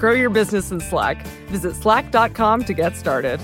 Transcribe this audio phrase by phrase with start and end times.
[0.00, 1.26] Grow your business in Slack.
[1.48, 3.38] Visit slack.com to get started.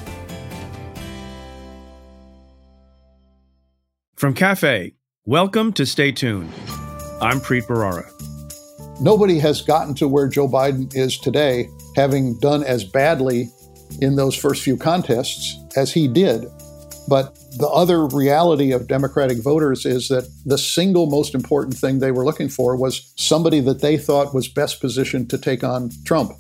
[4.17, 4.95] From Cafe,
[5.27, 6.51] welcome to Stay Tuned.
[7.21, 8.11] I'm Preet Bharara.
[9.03, 13.51] Nobody has gotten to where Joe Biden is today, having done as badly
[14.01, 16.47] in those first few contests as he did.
[17.07, 22.13] But the other reality of Democratic voters is that the single most important thing they
[22.13, 26.33] were looking for was somebody that they thought was best positioned to take on Trump.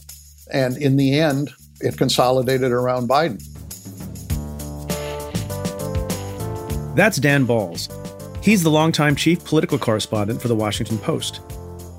[0.52, 1.50] And in the end,
[1.80, 3.42] it consolidated around Biden.
[6.94, 7.92] That's Dan Balz.
[8.42, 11.40] He's the longtime chief political correspondent for the Washington Post.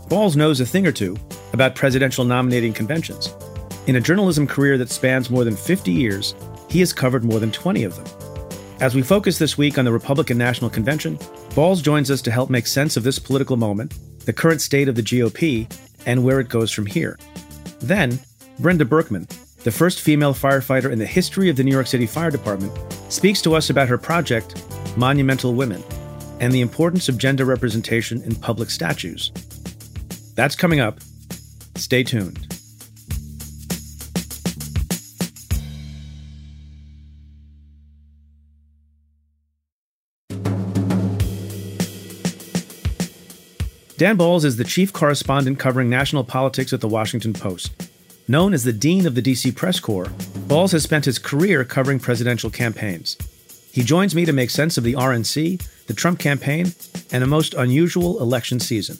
[0.09, 1.17] Balz knows a thing or two
[1.53, 3.35] about presidential nominating conventions.
[3.85, 6.35] In a journalism career that spans more than 50 years,
[6.69, 8.05] he has covered more than 20 of them.
[8.79, 11.17] As we focus this week on the Republican National Convention,
[11.55, 14.95] Balz joins us to help make sense of this political moment, the current state of
[14.95, 15.71] the GOP,
[16.05, 17.17] and where it goes from here.
[17.79, 18.19] Then,
[18.59, 19.27] Brenda Berkman,
[19.63, 22.75] the first female firefighter in the history of the New York City Fire Department,
[23.07, 24.63] speaks to us about her project,
[24.97, 25.83] Monumental Women,
[26.39, 29.31] and the importance of gender representation in public statues.
[30.33, 30.99] That's coming up.
[31.75, 32.47] Stay tuned.
[43.97, 47.71] Dan Balz is the chief correspondent covering national politics at the Washington Post.
[48.29, 50.07] Known as the dean of the DC press corps,
[50.47, 53.15] Balz has spent his career covering presidential campaigns.
[53.71, 56.73] He joins me to make sense of the RNC, the Trump campaign,
[57.09, 58.97] and a most unusual election season.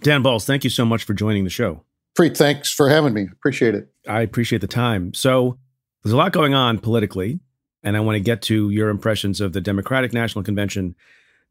[0.00, 1.84] Dan Balz, thank you so much for joining the show.
[2.18, 3.28] Preet, thanks for having me.
[3.30, 3.88] Appreciate it.
[4.08, 5.14] I appreciate the time.
[5.14, 5.58] So,
[6.02, 7.38] there's a lot going on politically,
[7.84, 10.96] and I want to get to your impressions of the Democratic National Convention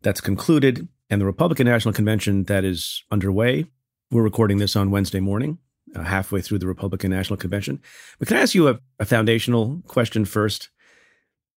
[0.02, 3.66] that's concluded and the Republican National Convention that is underway.
[4.12, 5.58] We're recording this on Wednesday morning,
[5.96, 7.82] uh, halfway through the Republican National Convention.
[8.18, 10.70] But can I ask you a, a foundational question first?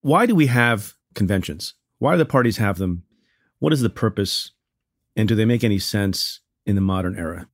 [0.01, 1.75] Why do we have conventions?
[1.99, 3.05] Why do the parties have them?
[3.59, 4.53] What is the purpose?
[5.17, 7.49] And do they make any sense in the modern era?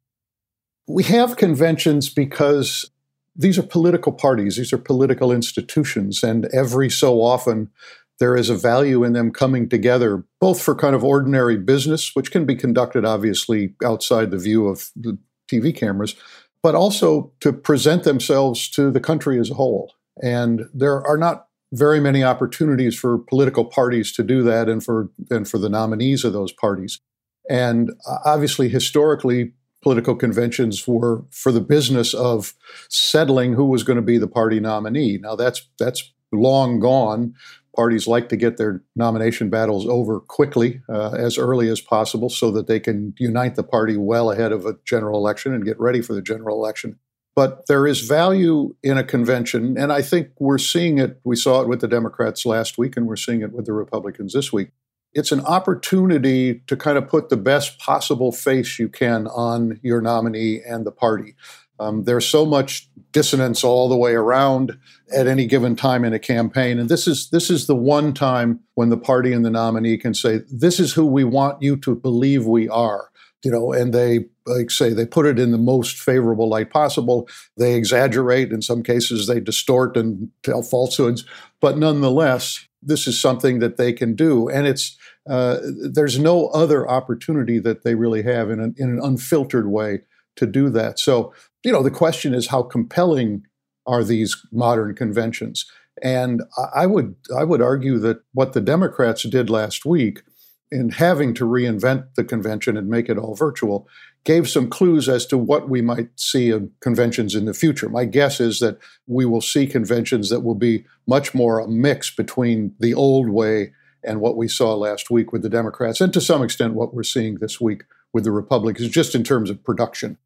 [0.86, 2.90] We have conventions because
[3.36, 7.70] these are political parties, these are political institutions, and every so often
[8.18, 12.30] there is a value in them coming together, both for kind of ordinary business, which
[12.30, 15.18] can be conducted obviously outside the view of the
[15.50, 16.16] TV cameras,
[16.62, 19.92] but also to present themselves to the country as a whole.
[20.22, 25.10] And there are not very many opportunities for political parties to do that and for
[25.30, 27.00] and for the nominees of those parties.
[27.48, 29.52] And uh, obviously historically
[29.82, 32.54] political conventions were for the business of
[32.88, 35.18] settling who was going to be the party nominee.
[35.18, 37.34] Now that's that's long gone.
[37.78, 42.50] Parties like to get their nomination battles over quickly, uh, as early as possible, so
[42.50, 46.02] that they can unite the party well ahead of a general election and get ready
[46.02, 46.98] for the general election.
[47.36, 51.20] But there is value in a convention, and I think we're seeing it.
[51.22, 54.32] We saw it with the Democrats last week, and we're seeing it with the Republicans
[54.32, 54.70] this week
[55.14, 60.00] it's an opportunity to kind of put the best possible face you can on your
[60.00, 61.34] nominee and the party.
[61.80, 64.76] Um, there's so much dissonance all the way around
[65.14, 68.60] at any given time in a campaign, and this is this is the one time
[68.74, 71.94] when the party and the nominee can say, "This is who we want you to
[71.94, 73.10] believe we are."
[73.44, 77.28] You know, and they like say they put it in the most favorable light possible.
[77.56, 81.24] They exaggerate in some cases, they distort and tell falsehoods,
[81.60, 84.96] but nonetheless, this is something that they can do, and it's
[85.28, 85.58] uh,
[85.92, 90.00] there's no other opportunity that they really have in an, in an unfiltered way
[90.36, 90.98] to do that.
[90.98, 91.34] So,
[91.64, 93.44] you know, the question is how compelling
[93.86, 95.70] are these modern conventions?
[96.02, 96.42] And
[96.74, 100.22] I would I would argue that what the Democrats did last week
[100.70, 103.88] in having to reinvent the convention and make it all virtual
[104.24, 107.88] gave some clues as to what we might see of conventions in the future.
[107.88, 112.14] My guess is that we will see conventions that will be much more a mix
[112.14, 113.72] between the old way
[114.04, 117.02] and what we saw last week with the Democrats, and to some extent what we're
[117.02, 117.82] seeing this week
[118.12, 120.18] with the Republicans, just in terms of production.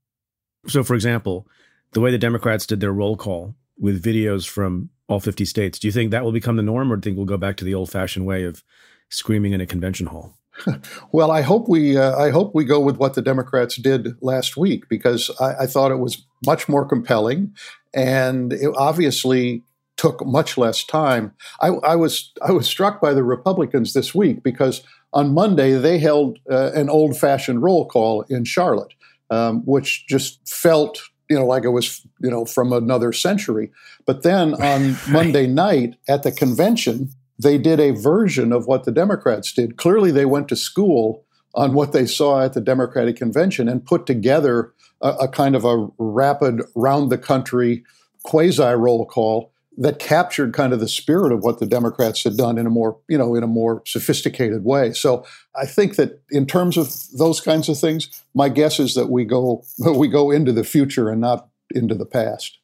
[0.67, 1.47] So, for example,
[1.93, 5.88] the way the Democrats did their roll call with videos from all 50 states, do
[5.88, 7.64] you think that will become the norm, or do you think we'll go back to
[7.64, 8.62] the old fashioned way of
[9.09, 10.35] screaming in a convention hall?
[11.12, 14.56] well, I hope we uh, I hope we go with what the Democrats did last
[14.56, 17.55] week because I, I thought it was much more compelling,
[17.94, 19.62] and it obviously
[19.97, 21.32] took much less time.
[21.61, 24.82] I, I was I was struck by the Republicans this week because
[25.12, 28.93] on Monday they held uh, an old fashioned roll call in Charlotte,
[29.32, 33.70] um, which just felt you know like it was you know from another century.
[34.06, 38.93] But then on Monday night at the convention they did a version of what the
[38.93, 39.76] Democrats did.
[39.76, 41.25] Clearly, they went to school
[41.55, 45.64] on what they saw at the Democratic convention and put together a, a kind of
[45.64, 47.84] a rapid, round the country
[48.25, 52.58] quasi roll call that captured kind of the spirit of what the Democrats had done
[52.58, 54.92] in a more, you know, in a more sophisticated way.
[54.92, 55.24] So
[55.56, 59.24] I think that in terms of those kinds of things, my guess is that we
[59.24, 62.58] go we go into the future and not into the past.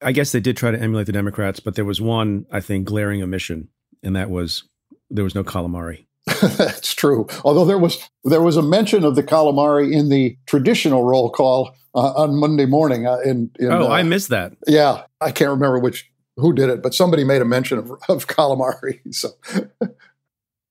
[0.00, 2.86] I guess they did try to emulate the Democrats, but there was one, I think,
[2.86, 3.68] glaring omission
[4.02, 4.64] and that was
[5.10, 6.06] there was no calamari.
[6.42, 7.26] That's true.
[7.44, 11.74] Although there was there was a mention of the calamari in the traditional roll call
[11.94, 13.06] uh, on Monday morning.
[13.06, 14.52] Uh, in, in oh, uh, I missed that.
[14.66, 18.26] Yeah, I can't remember which who did it, but somebody made a mention of, of
[18.26, 19.00] calamari.
[19.14, 19.30] So,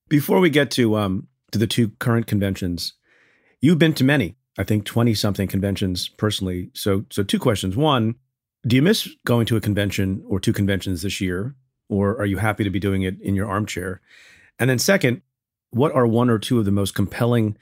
[0.09, 2.93] before we get to um to the two current conventions,
[3.61, 4.35] you've been to many.
[4.57, 6.71] I think twenty something conventions personally.
[6.73, 7.77] So, so two questions.
[7.77, 8.15] One,
[8.67, 11.55] do you miss going to a convention or two conventions this year?
[11.91, 14.01] or are you happy to be doing it in your armchair?
[14.57, 15.21] And then, second,
[15.69, 17.57] what are one or two of the most compelling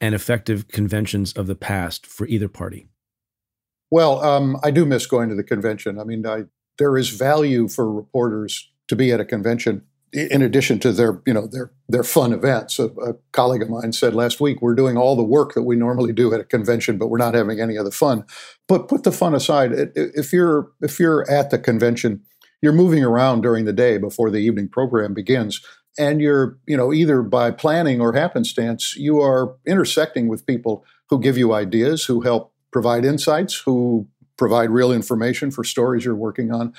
[0.00, 2.88] and effective conventions of the past for either party?
[3.90, 5.98] Well, um, I do miss going to the convention.
[5.98, 6.44] I mean, I,
[6.80, 9.82] there is value for reporters to be at a convention
[10.12, 12.80] in addition to their you know their their fun events.
[12.80, 15.76] A, a, colleague of mine said last week we're doing all the work that we
[15.76, 18.24] normally do at a convention but we're not having any of the fun.
[18.66, 22.22] But put the fun aside if you're if you're at the convention
[22.62, 25.60] you're moving around during the day before the evening program begins
[25.98, 31.20] and you're you know either by planning or happenstance you are intersecting with people who
[31.20, 34.08] give you ideas who help provide insights who
[34.40, 36.72] provide real information for stories you're working on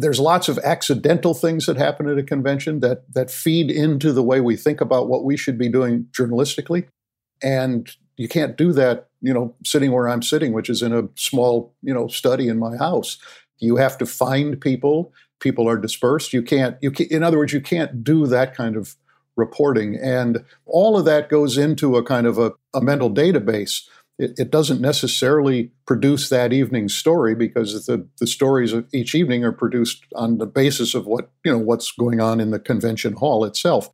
[0.00, 4.22] there's lots of accidental things that happen at a convention that that feed into the
[4.22, 6.86] way we think about what we should be doing journalistically
[7.42, 11.08] and you can't do that you know sitting where i'm sitting which is in a
[11.16, 13.18] small you know study in my house
[13.58, 15.12] you have to find people.
[15.40, 16.32] People are dispersed.
[16.32, 16.76] You can't.
[16.80, 18.96] You can, in other words, you can't do that kind of
[19.36, 23.82] reporting, and all of that goes into a kind of a, a mental database.
[24.18, 29.44] It, it, doesn't necessarily produce that evening's story because the, the stories of each evening
[29.44, 33.12] are produced on the basis of what you know what's going on in the convention
[33.14, 33.90] hall itself.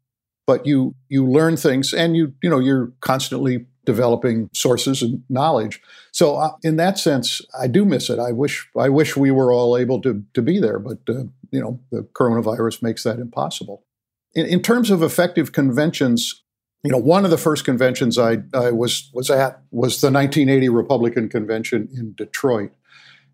[0.47, 5.81] But you you learn things, and you you know you're constantly developing sources and knowledge.
[6.12, 8.19] So uh, in that sense, I do miss it.
[8.19, 11.61] I wish I wish we were all able to to be there, but uh, you
[11.61, 13.85] know the coronavirus makes that impossible.
[14.35, 16.43] In, in, terms of effective conventions,
[16.85, 20.69] you know one of the first conventions I, I was was at was the 1980
[20.69, 22.73] Republican convention in Detroit,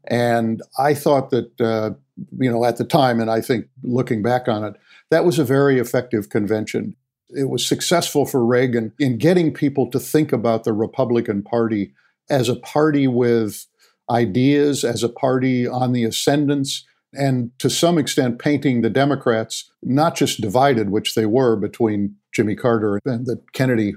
[0.04, 1.90] and I thought that uh,
[2.38, 4.74] you know at the time, and I think looking back on it,
[5.10, 6.94] that was a very effective convention.
[7.30, 11.92] It was successful for Reagan in getting people to think about the Republican Party
[12.28, 13.66] as a party with
[14.08, 20.14] ideas, as a party on the ascendance, and to some extent painting the Democrats not
[20.14, 23.94] just divided, which they were between Jimmy Carter and the Kennedy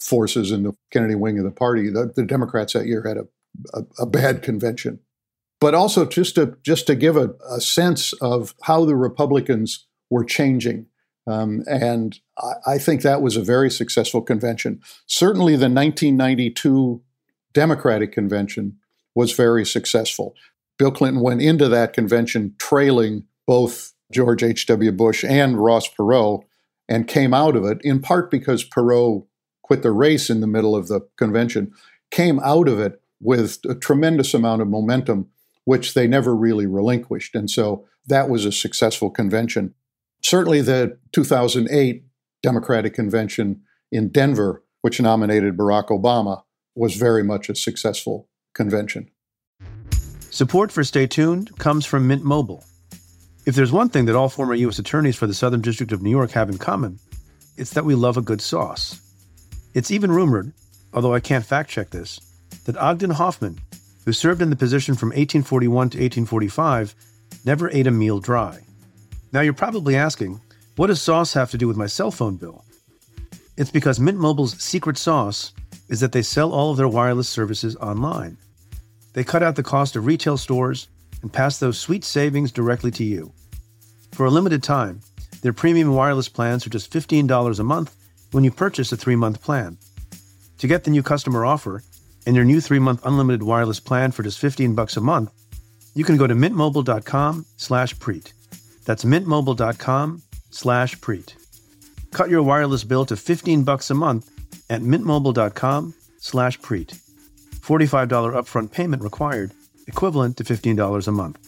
[0.00, 1.88] forces in the Kennedy wing of the party.
[1.88, 3.26] The, the Democrats that year had a,
[3.74, 5.00] a, a, bad convention.
[5.60, 10.24] But also just to just to give a, a sense of how the Republicans were
[10.24, 10.86] changing
[11.26, 14.80] um, and I, I, think that was a very successful convention.
[15.06, 17.00] Certainly, the 1992
[17.52, 18.78] Democratic convention
[19.14, 20.34] was very successful.
[20.78, 24.92] Bill Clinton went into that convention trailing both George H.W.
[24.92, 26.42] Bush and Ross Perot
[26.88, 29.26] and came out of it in part because Perot
[29.62, 31.72] quit the race in the middle of the convention,
[32.10, 35.28] came out of it with a tremendous amount of momentum,
[35.64, 37.34] which they never really relinquished.
[37.34, 39.74] And so that was a successful convention
[40.22, 42.04] certainly the 2008
[42.42, 46.42] Democratic Convention in Denver, which nominated Barack Obama,
[46.74, 49.10] was very much a successful convention.
[50.30, 52.64] Support for Stay Tuned comes from Mint Mobile.
[53.44, 54.78] If there's one thing that all former U.S.
[54.78, 57.00] attorneys for the Southern District of New York have in common,
[57.56, 59.00] it's that we love a good sauce.
[59.74, 60.52] It's even rumored,
[60.94, 62.20] although I can't fact check this,
[62.66, 63.58] that Ogden Hoffman,
[64.04, 66.94] who served in the position from 1841 to 1845,
[67.44, 68.60] never ate a meal dry.
[69.32, 70.40] Now you're probably asking,
[70.76, 72.64] what does sauce have to do with my cell phone bill?
[73.56, 75.52] It's because Mint Mobile's secret sauce
[75.88, 78.36] is that they sell all of their wireless services online.
[79.14, 80.86] They cut out the cost of retail stores
[81.22, 83.32] and pass those sweet savings directly to you.
[84.12, 85.00] For a limited time,
[85.42, 87.96] their premium wireless plans are just $15 a month
[88.32, 89.78] when you purchase a three month plan.
[90.58, 91.82] To get the new customer offer
[92.26, 95.32] and your new three month unlimited wireless plan for just 15 bucks a month,
[95.94, 98.32] you can go to mintmobile.com slash preet.
[98.84, 101.34] That's mintmobile.com slash preet.
[102.12, 104.30] Cut your wireless bill to 15 bucks a month
[104.70, 106.98] at mintmobile.com slash preet.
[107.56, 109.52] $45 upfront payment required,
[109.86, 111.38] equivalent to $15 a month.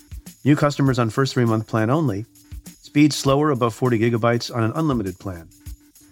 [0.44, 2.26] New customers on first three month plan only.
[2.82, 5.48] Speed slower above 40 gigabytes on an unlimited plan.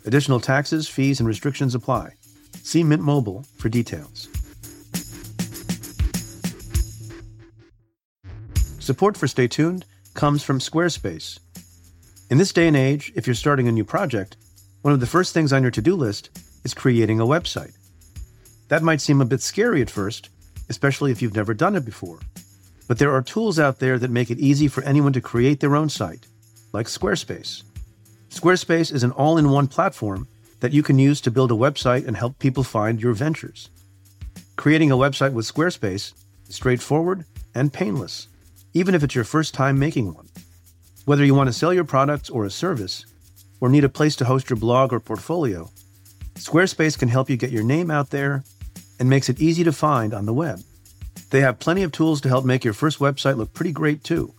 [0.04, 2.14] Additional taxes, fees, and restrictions apply.
[2.62, 4.28] See Mint Mobile for details.
[8.80, 11.38] Support for Stay Tuned comes from Squarespace.
[12.30, 14.36] In this day and age, if you're starting a new project,
[14.82, 16.30] one of the first things on your to do list
[16.64, 17.76] is creating a website.
[18.68, 20.30] That might seem a bit scary at first,
[20.72, 22.18] especially if you've never done it before.
[22.88, 25.76] But there are tools out there that make it easy for anyone to create their
[25.76, 26.26] own site,
[26.72, 27.62] like Squarespace.
[28.30, 30.26] Squarespace is an all in one platform
[30.60, 33.68] that you can use to build a website and help people find your ventures.
[34.56, 36.14] Creating a website with Squarespace
[36.48, 38.28] is straightforward and painless,
[38.72, 40.28] even if it's your first time making one.
[41.04, 43.04] Whether you want to sell your products or a service,
[43.60, 45.70] or need a place to host your blog or portfolio,
[46.36, 48.42] Squarespace can help you get your name out there
[48.98, 50.60] and makes it easy to find on the web.
[51.30, 54.34] They have plenty of tools to help make your first website look pretty great too,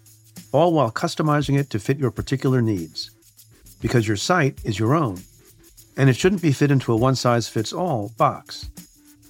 [0.52, 3.10] all while customizing it to fit your particular needs.
[3.82, 5.22] Because your site is your own,
[5.98, 8.70] and it shouldn't be fit into a one size fits all box.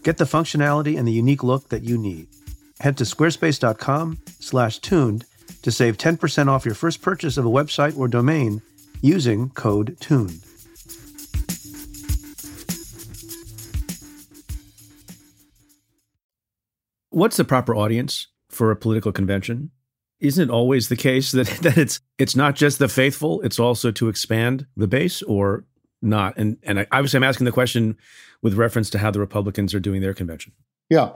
[0.04, 2.28] Get the functionality and the unique look that you need.
[2.80, 5.26] Head to squarespace.com/tuned
[5.62, 8.62] to save 10% off your first purchase of a website or domain
[9.02, 10.42] using code TUNED.
[17.14, 19.70] What's the proper audience for a political convention?
[20.20, 23.92] Isn't it always the case that, that it's it's not just the faithful, it's also
[23.92, 25.66] to expand the base or
[26.02, 26.36] not?
[26.38, 27.98] And and I, obviously I'm asking the question
[28.42, 30.54] with reference to how the Republicans are doing their convention.
[30.90, 31.12] Yeah.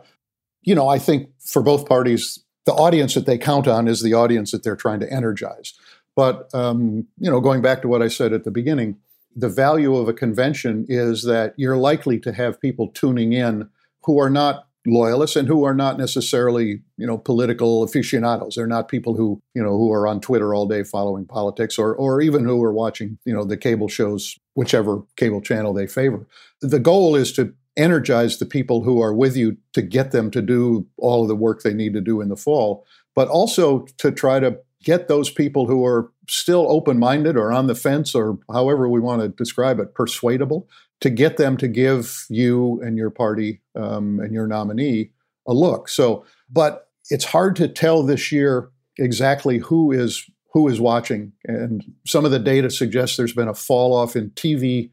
[0.62, 4.14] You know, I think for both parties, the audience that they count on is the
[4.14, 5.74] audience that they're trying to energize.
[6.16, 8.98] But um, you know, going back to what I said at the beginning,
[9.36, 13.68] the value of a convention is that you're likely to have people tuning in
[14.04, 18.56] who are not loyalists and who are not necessarily you know political aficionados.
[18.56, 21.96] They're not people who you know who are on twitter all day following politics or
[21.96, 26.26] or even who are watching you know the cable shows whichever cable channel they favor.
[26.62, 30.42] The goal is to energize the people who are with you to get them to
[30.42, 32.86] do all of the work they need to do in the fall
[33.18, 37.76] but also to try to get those people who are still open-minded or on the
[37.76, 40.68] fence or however we want to describe it persuadable
[41.02, 45.12] to get them to give you and your party um, and your nominee
[45.48, 45.90] a look.
[45.90, 51.84] So, but it's hard to tell this year exactly who is who is watching, and
[52.06, 54.90] some of the data suggests there's been a fall off in TV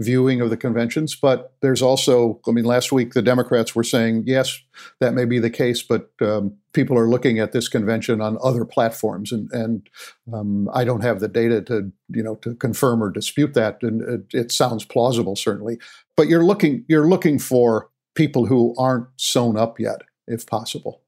[0.00, 1.14] viewing of the conventions.
[1.14, 4.58] But there's also, I mean, last week the Democrats were saying, yes,
[5.00, 8.64] that may be the case, but um, people are looking at this convention on other
[8.64, 9.88] platforms, and and
[10.32, 14.02] um, I don't have the data to you know to confirm or dispute that, and
[14.02, 15.78] it, it sounds plausible certainly.
[16.16, 21.02] But you're looking you're looking for people who aren't sewn up yet, if possible.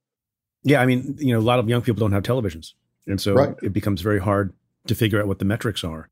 [0.64, 2.72] Yeah, I mean, you know, a lot of young people don't have televisions,
[3.06, 3.54] and so right.
[3.62, 4.54] it becomes very hard
[4.86, 6.08] to figure out what the metrics are.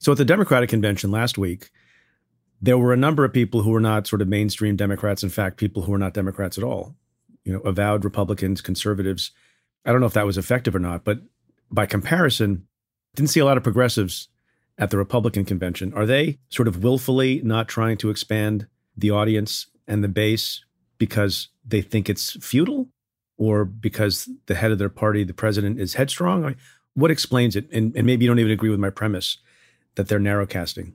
[0.00, 1.70] So at the Democratic convention last week,
[2.60, 5.22] there were a number of people who were not sort of mainstream Democrats.
[5.22, 6.96] In fact, people who were not Democrats at all,
[7.44, 9.30] you know, avowed Republicans, conservatives.
[9.84, 11.20] I don't know if that was effective or not, but
[11.70, 12.66] by comparison,
[13.14, 14.28] didn't see a lot of progressives
[14.76, 15.92] at the Republican convention.
[15.94, 20.64] Are they sort of willfully not trying to expand the audience and the base
[20.98, 22.88] because they think it's futile
[23.36, 26.54] or because the head of their party, the president, is headstrong?
[26.94, 27.68] What explains it?
[27.72, 29.38] And, and maybe you don't even agree with my premise
[29.94, 30.94] that they're narrowcasting.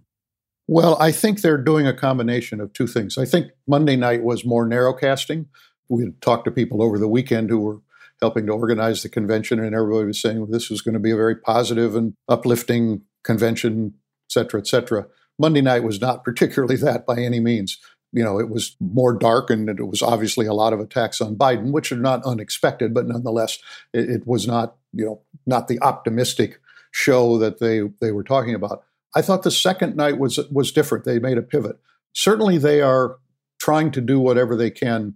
[0.74, 3.20] Well, I think they're doing a combination of two things.
[3.20, 5.46] I think Monday night was more narrowcasting.
[5.88, 7.82] We had talked to people over the weekend who were
[8.20, 11.12] helping to organize the convention, and everybody was saying well, this was going to be
[11.12, 13.94] a very positive and uplifting convention,
[14.26, 15.06] et cetera, et cetera.
[15.38, 17.78] Monday night was not particularly that by any means.
[18.12, 21.36] You know, it was more dark, and it was obviously a lot of attacks on
[21.36, 23.60] Biden, which are not unexpected, but nonetheless,
[23.94, 28.56] it, it was not, you know, not the optimistic show that they they were talking
[28.56, 28.84] about.
[29.16, 31.06] I thought the second night was was different.
[31.06, 31.80] They made a pivot.
[32.14, 33.18] Certainly, they are
[33.60, 35.16] trying to do whatever they can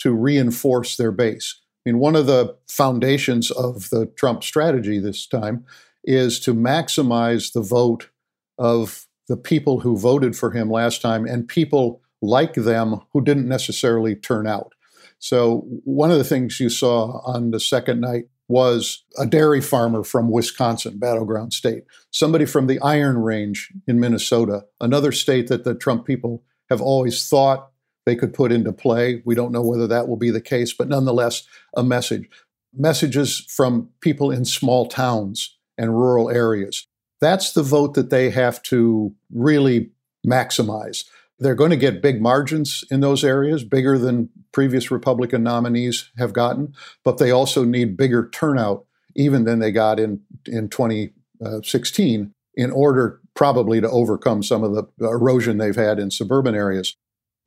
[0.00, 1.60] to reinforce their base.
[1.84, 5.64] I mean, one of the foundations of the Trump strategy this time
[6.04, 8.10] is to maximize the vote
[8.58, 13.48] of the people who voted for him last time and people like them who didn't
[13.48, 14.74] necessarily turn out.
[15.18, 20.02] So, one of the things you saw on the second night was a dairy farmer
[20.02, 25.74] from Wisconsin, battleground state, somebody from the Iron Range in Minnesota, another state that the
[25.74, 27.70] Trump people have always thought
[28.06, 29.22] they could put into play.
[29.24, 31.44] We don't know whether that will be the case, but nonetheless,
[31.76, 32.28] a message.
[32.76, 36.88] Messages from people in small towns and rural areas.
[37.20, 39.90] That's the vote that they have to really
[40.26, 41.04] maximize.
[41.38, 46.32] They're going to get big margins in those areas, bigger than previous Republican nominees have
[46.32, 48.84] gotten, but they also need bigger turnout
[49.16, 55.08] even than they got in, in 2016 in order probably to overcome some of the
[55.08, 56.96] erosion they've had in suburban areas.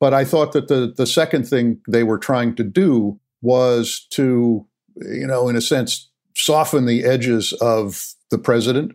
[0.00, 4.66] But I thought that the, the second thing they were trying to do was to,
[4.96, 8.92] you know, in a sense, soften the edges of the president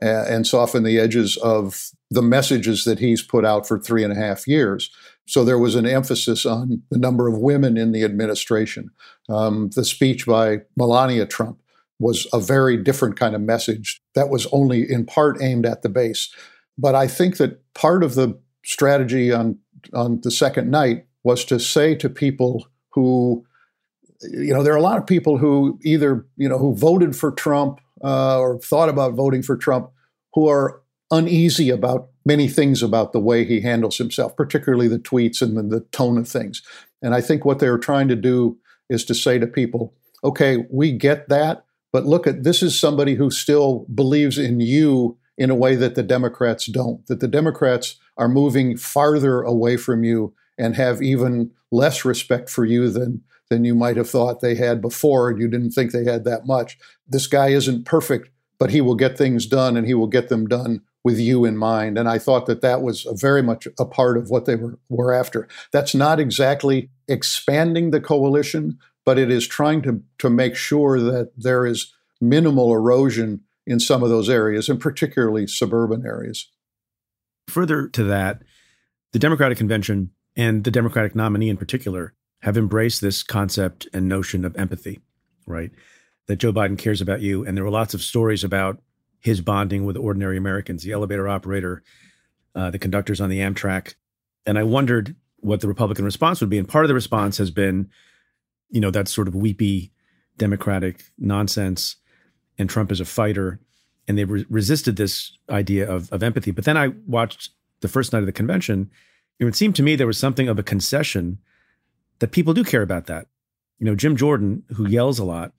[0.00, 4.16] and soften the edges of the messages that he's put out for three and a
[4.16, 4.90] half years.
[5.26, 8.90] So there was an emphasis on the number of women in the administration.
[9.28, 11.58] Um, the speech by Melania Trump
[11.98, 15.88] was a very different kind of message that was only in part aimed at the
[15.88, 16.34] base.
[16.76, 19.58] But I think that part of the strategy on
[19.92, 23.44] on the second night was to say to people who,
[24.22, 27.30] you know, there are a lot of people who either you know who voted for
[27.30, 29.90] Trump uh, or thought about voting for Trump
[30.34, 35.42] who are uneasy about many things about the way he handles himself, particularly the tweets
[35.42, 36.62] and the, the tone of things.
[37.00, 40.64] And I think what they were trying to do is to say to people, okay,
[40.70, 45.50] we get that, but look at this is somebody who still believes in you in
[45.50, 50.34] a way that the Democrats don't, that the Democrats are moving farther away from you
[50.58, 54.80] and have even less respect for you than than you might have thought they had
[54.80, 56.78] before and you didn't think they had that much.
[57.06, 60.46] This guy isn't perfect, but he will get things done and he will get them
[60.48, 61.98] done with you in mind.
[61.98, 65.12] And I thought that that was very much a part of what they were, were
[65.12, 65.48] after.
[65.72, 71.32] That's not exactly expanding the coalition, but it is trying to, to make sure that
[71.36, 76.48] there is minimal erosion in some of those areas, and particularly suburban areas.
[77.48, 78.42] Further to that,
[79.12, 84.44] the Democratic Convention and the Democratic nominee in particular have embraced this concept and notion
[84.44, 85.00] of empathy,
[85.46, 85.70] right?
[86.26, 87.44] That Joe Biden cares about you.
[87.44, 88.80] And there were lots of stories about
[89.22, 91.82] his bonding with ordinary Americans, the elevator operator,
[92.54, 93.94] uh, the conductors on the Amtrak.
[94.44, 96.58] And I wondered what the Republican response would be.
[96.58, 97.88] And part of the response has been,
[98.68, 99.92] you know, that sort of weepy
[100.38, 101.96] Democratic nonsense.
[102.58, 103.60] And Trump is a fighter.
[104.08, 106.50] And they re- resisted this idea of, of empathy.
[106.50, 108.90] But then I watched the first night of the convention.
[109.38, 111.38] It would seem to me there was something of a concession
[112.18, 113.28] that people do care about that.
[113.78, 115.52] You know, Jim Jordan, who yells a lot,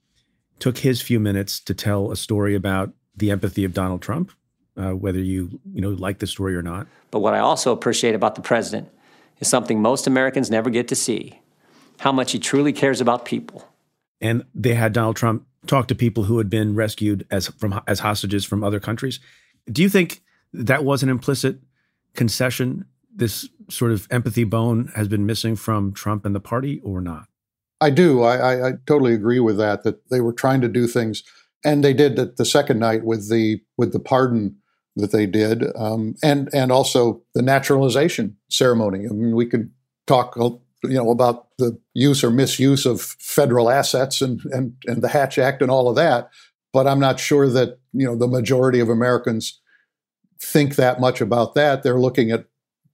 [0.58, 4.32] took his few minutes to tell a story about the empathy of Donald Trump,
[4.76, 6.86] uh, whether you you know like the story or not.
[7.10, 8.88] But what I also appreciate about the president
[9.40, 11.40] is something most Americans never get to see:
[12.00, 13.68] how much he truly cares about people.
[14.20, 18.00] And they had Donald Trump talk to people who had been rescued as from as
[18.00, 19.20] hostages from other countries.
[19.70, 20.22] Do you think
[20.52, 21.58] that was an implicit
[22.14, 22.86] concession?
[23.16, 27.28] This sort of empathy bone has been missing from Trump and the party, or not?
[27.80, 28.22] I do.
[28.22, 29.84] I, I, I totally agree with that.
[29.84, 31.22] That they were trying to do things
[31.64, 34.56] and they did it the second night with the with the pardon
[34.96, 39.06] that they did, um, and and also the naturalization ceremony.
[39.10, 39.70] I mean, we could
[40.06, 45.08] talk, you know, about the use or misuse of federal assets and and and the
[45.08, 46.30] Hatch Act and all of that,
[46.72, 49.60] but I'm not sure that you know the majority of Americans
[50.40, 51.82] think that much about that.
[51.82, 52.44] They're looking at,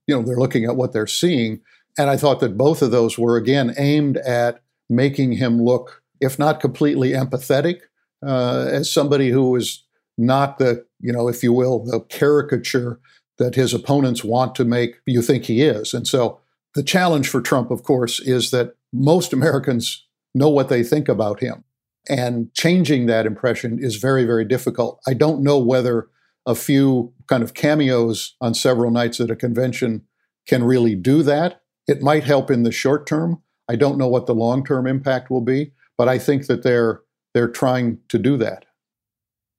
[0.07, 1.61] you know, they're looking at what they're seeing,
[1.97, 6.39] and I thought that both of those were again aimed at making him look, if
[6.39, 7.81] not completely empathetic,
[8.25, 9.83] uh, as somebody who was
[10.17, 12.99] not the, you know, if you will, the caricature
[13.37, 15.93] that his opponents want to make you think he is.
[15.93, 16.39] And so
[16.75, 21.39] the challenge for Trump, of course, is that most Americans know what they think about
[21.39, 21.63] him.
[22.09, 24.99] And changing that impression is very, very difficult.
[25.07, 26.07] I don't know whether
[26.45, 30.03] a few kind of cameos on several nights at a convention
[30.47, 31.61] can really do that.
[31.87, 33.41] It might help in the short term.
[33.69, 37.01] I don't know what the long term impact will be, but I think that they're
[37.33, 38.65] they're trying to do that.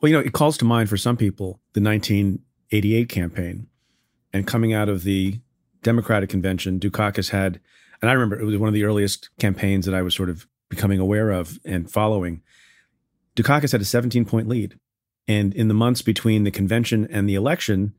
[0.00, 3.68] Well, you know, it calls to mind for some people the 1988 campaign
[4.32, 5.40] and coming out of the
[5.82, 7.60] Democratic convention, Dukakis had,
[8.00, 10.46] and I remember it was one of the earliest campaigns that I was sort of
[10.68, 12.42] becoming aware of and following.
[13.36, 14.78] Dukakis had a 17 point lead.
[15.28, 17.94] And in the months between the convention and the election,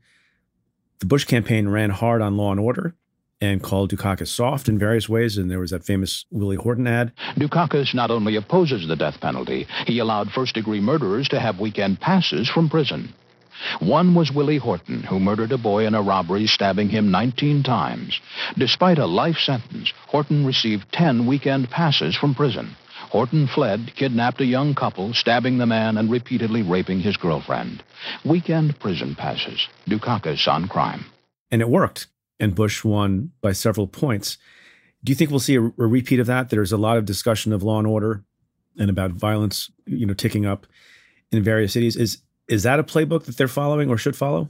[0.98, 2.94] the Bush campaign ran hard on law and order
[3.40, 5.36] and called Dukakis soft in various ways.
[5.36, 7.12] And there was that famous Willie Horton ad.
[7.36, 12.00] Dukakis not only opposes the death penalty, he allowed first degree murderers to have weekend
[12.00, 13.12] passes from prison.
[13.80, 18.20] One was Willie Horton, who murdered a boy in a robbery, stabbing him 19 times.
[18.58, 22.76] Despite a life sentence, Horton received 10 weekend passes from prison.
[23.10, 27.82] Horton fled, kidnapped a young couple, stabbing the man and repeatedly raping his girlfriend.
[28.24, 29.68] Weekend prison passes.
[29.88, 31.04] Dukakis on crime.
[31.50, 32.08] And it worked.
[32.40, 34.38] And Bush won by several points.
[35.02, 36.50] Do you think we'll see a, a repeat of that?
[36.50, 38.24] There's a lot of discussion of law and order
[38.78, 40.66] and about violence, you know, ticking up
[41.30, 41.96] in various cities.
[41.96, 42.18] Is
[42.48, 44.48] is that a playbook that they're following or should follow?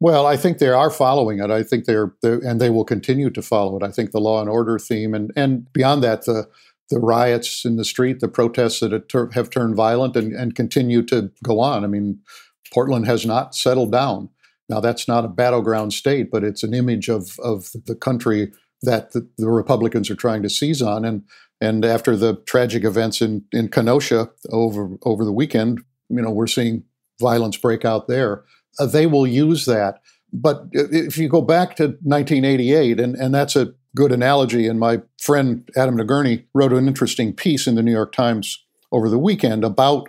[0.00, 1.50] Well, I think they are following it.
[1.50, 3.84] I think they're, they're, and they will continue to follow it.
[3.84, 6.48] I think the law and order theme, and and beyond that, the
[6.90, 8.92] the riots in the street, the protests that
[9.32, 11.84] have turned violent and, and continue to go on.
[11.84, 12.18] I mean,
[12.72, 14.28] Portland has not settled down.
[14.72, 19.12] Now, that's not a battleground state, but it's an image of of the country that
[19.12, 21.04] the, the Republicans are trying to seize on.
[21.04, 21.24] And
[21.60, 26.46] and after the tragic events in in Kenosha over over the weekend, you know, we're
[26.46, 26.84] seeing
[27.20, 28.44] violence break out there.
[28.78, 30.00] Uh, they will use that.
[30.32, 35.02] But if you go back to 1988, and, and that's a good analogy, and my
[35.20, 39.64] friend Adam Nagourney wrote an interesting piece in the New York Times over the weekend
[39.64, 40.08] about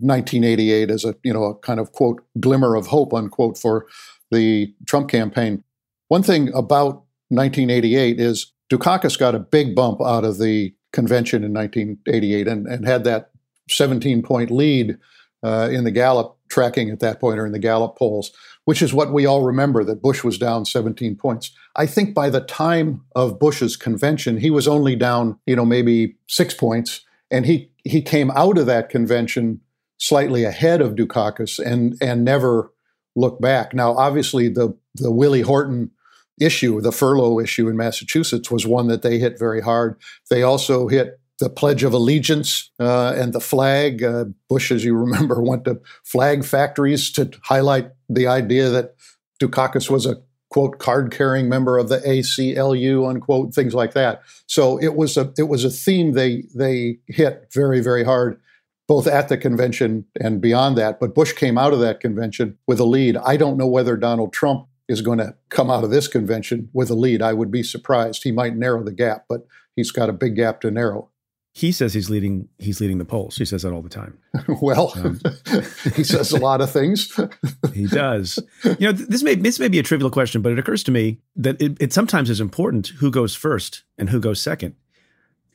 [0.00, 3.86] 1988 as a you know a kind of quote glimmer of hope unquote for
[4.30, 5.62] the Trump campaign.
[6.08, 11.52] One thing about 1988 is Dukakis got a big bump out of the convention in
[11.52, 13.30] 1988 and, and had that
[13.68, 14.98] 17 point lead
[15.42, 18.30] uh, in the Gallup tracking at that point or in the Gallup polls,
[18.64, 21.50] which is what we all remember that Bush was down 17 points.
[21.76, 26.16] I think by the time of Bush's convention, he was only down, you know, maybe
[26.28, 27.00] six points.
[27.30, 29.60] And he, he came out of that convention
[30.04, 32.70] slightly ahead of Dukakis and, and never
[33.16, 33.72] looked back.
[33.72, 35.92] Now, obviously, the, the Willie Horton
[36.38, 39.96] issue, the furlough issue in Massachusetts, was one that they hit very hard.
[40.28, 44.02] They also hit the Pledge of Allegiance uh, and the flag.
[44.02, 48.96] Uh, Bush, as you remember, went to flag factories to highlight the idea that
[49.40, 50.16] Dukakis was a
[50.50, 54.22] quote card carrying member of the ACLU unquote things like that.
[54.46, 58.40] So it was a it was a theme they they hit very very hard
[58.86, 61.00] both at the convention and beyond that.
[61.00, 63.16] But Bush came out of that convention with a lead.
[63.16, 66.90] I don't know whether Donald Trump is going to come out of this convention with
[66.90, 67.22] a lead.
[67.22, 68.22] I would be surprised.
[68.22, 71.10] He might narrow the gap, but he's got a big gap to narrow
[71.54, 73.36] he says he's leading he's leading the polls.
[73.36, 74.18] He says that all the time.
[74.60, 75.20] well, um,
[75.94, 77.18] he says a lot of things.
[77.72, 78.40] he does.
[78.64, 81.20] You know, this may this may be a trivial question, but it occurs to me
[81.36, 84.74] that it, it sometimes is important who goes first and who goes second.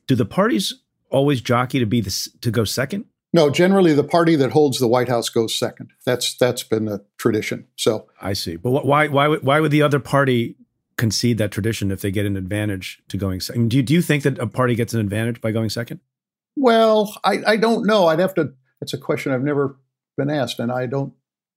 [0.08, 0.74] Do the parties
[1.12, 3.06] always jockey to be the, to go second?
[3.32, 5.92] No, generally the party that holds the White House goes second.
[6.06, 7.68] That's that's been the tradition.
[7.76, 8.56] So I see.
[8.56, 10.56] But why why why would the other party
[11.00, 13.70] concede that tradition if they get an advantage to going second.
[13.70, 16.02] Do you, do you think that a party gets an advantage by going second?
[16.58, 18.08] Well, I, I don't know.
[18.08, 18.54] I'd have to.
[18.82, 19.78] It's a question I've never
[20.18, 21.14] been asked, and I don't.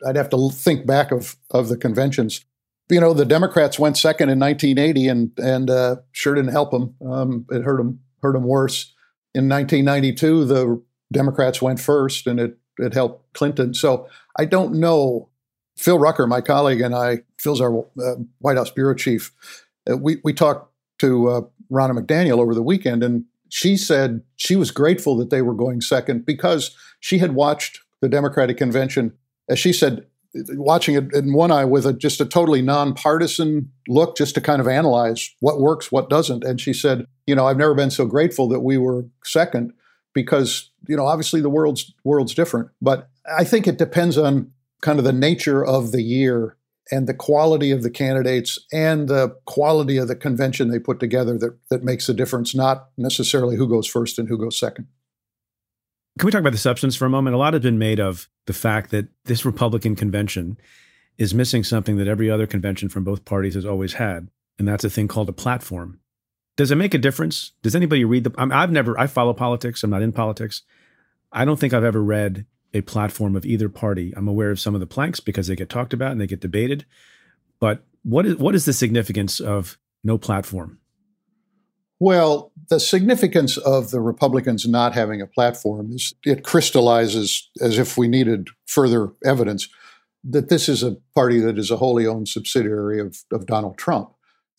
[0.07, 2.45] I'd have to think back of of the conventions.
[2.89, 6.95] You know, the Democrats went second in 1980, and and uh, sure didn't help them.
[7.05, 8.95] Um, it hurt them hurt them worse.
[9.35, 10.83] In 1992, the
[11.13, 13.75] Democrats went first, and it it helped Clinton.
[13.75, 15.29] So I don't know
[15.77, 19.33] Phil Rucker, my colleague, and I, Phil's our uh, White House bureau chief.
[19.91, 24.57] Uh, we we talked to uh, Ronna McDaniel over the weekend, and she said she
[24.57, 29.13] was grateful that they were going second because she had watched the Democratic convention,
[29.49, 30.07] as she said,
[30.55, 34.61] watching it in one eye with a, just a totally nonpartisan look, just to kind
[34.61, 36.45] of analyze what works, what doesn't.
[36.45, 39.73] And she said, you know, I've never been so grateful that we were second
[40.15, 44.99] because you know obviously the world's world's different, but I think it depends on kind
[44.99, 46.57] of the nature of the year
[46.91, 51.39] and the quality of the candidates and the quality of the convention they put together
[51.39, 54.89] that, that makes a difference, not necessarily who goes first and who goes second.
[56.19, 57.35] Can we talk about the substance for a moment?
[57.35, 60.59] A lot has been made of the fact that this Republican convention
[61.17, 64.85] is missing something that every other convention from both parties has always had, and that's
[64.85, 66.01] a thing called a platform.
[66.57, 67.53] Does it make a difference?
[67.63, 68.33] Does anybody read the?
[68.37, 68.99] I have never.
[68.99, 69.83] I follow politics.
[69.83, 70.63] I'm not in politics.
[71.33, 74.13] I don't think I've ever read a platform of either party.
[74.17, 76.41] I'm aware of some of the planks because they get talked about and they get
[76.41, 76.85] debated.
[77.59, 80.79] But what is what is the significance of no platform?
[81.99, 87.97] Well, the significance of the Republicans not having a platform is it crystallizes as if
[87.97, 89.69] we needed further evidence
[90.25, 94.13] that this is a party that is a wholly owned subsidiary of, of Donald Trump.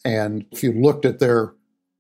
[0.06, 1.54] And if you looked at their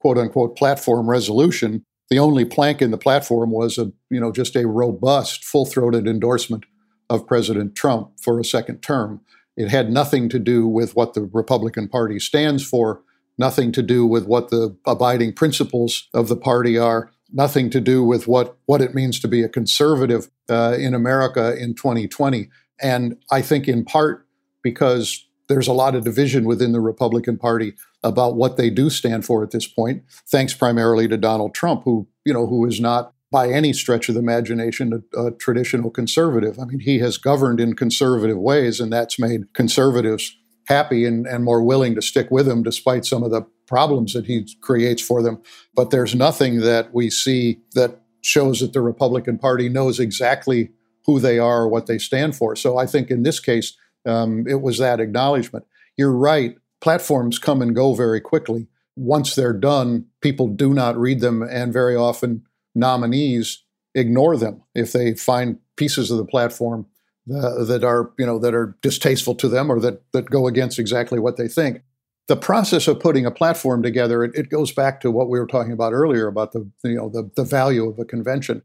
[0.03, 4.55] quote unquote platform resolution, the only plank in the platform was a you know just
[4.57, 6.65] a robust, full-throated endorsement
[7.09, 9.21] of President Trump for a second term.
[9.55, 13.01] It had nothing to do with what the Republican Party stands for,
[13.37, 18.03] nothing to do with what the abiding principles of the party are, nothing to do
[18.03, 22.49] with what, what it means to be a conservative uh, in America in 2020.
[22.81, 24.27] And I think in part
[24.63, 29.25] because there's a lot of division within the Republican Party about what they do stand
[29.25, 33.13] for at this point, thanks primarily to Donald Trump, who, you know, who is not
[33.31, 36.59] by any stretch of the imagination, a, a, traditional conservative.
[36.59, 40.37] I mean, he has governed in conservative ways, and that's made conservatives
[40.67, 44.27] happy and, and more willing to stick with him despite some of the problems that
[44.27, 45.41] he creates for them.
[45.75, 50.69] But there's nothing that we see that shows that the Republican Party knows exactly
[51.05, 52.55] who they are or what they stand for.
[52.55, 55.65] So I think in this case, um, it was that acknowledgement.
[55.97, 56.57] You're right.
[56.83, 58.67] Platforms come and go very quickly.
[58.97, 62.43] Once they're done, people do not read them, and very often
[62.75, 63.63] nominees
[63.95, 66.85] ignore them if they find pieces of the platform
[67.33, 70.77] uh, that are you know that are distasteful to them or that that go against
[70.77, 71.81] exactly what they think.
[72.27, 75.47] The process of putting a platform together it, it goes back to what we were
[75.47, 78.61] talking about earlier about the you know the, the value of a convention.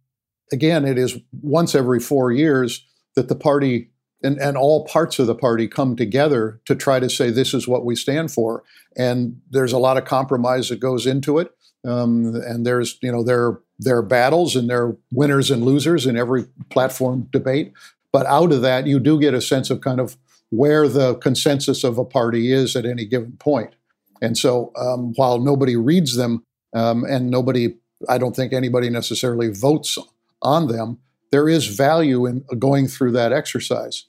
[0.50, 3.90] Again, it is once every four years that the party
[4.22, 7.68] and, and all parts of the party come together to try to say this is
[7.68, 8.64] what we stand for.
[8.96, 11.52] And there's a lot of compromise that goes into it.
[11.87, 16.07] Um, and there's you know there there are battles and there are winners and losers
[16.07, 17.72] in every platform debate.
[18.12, 20.16] But out of that, you do get a sense of kind of
[20.50, 23.74] where the consensus of a party is at any given point.
[24.20, 26.42] And so um, while nobody reads them
[26.74, 27.76] um, and nobody,
[28.09, 29.98] I don't think anybody necessarily votes
[30.42, 30.98] on them,
[31.31, 34.05] there is value in going through that exercise.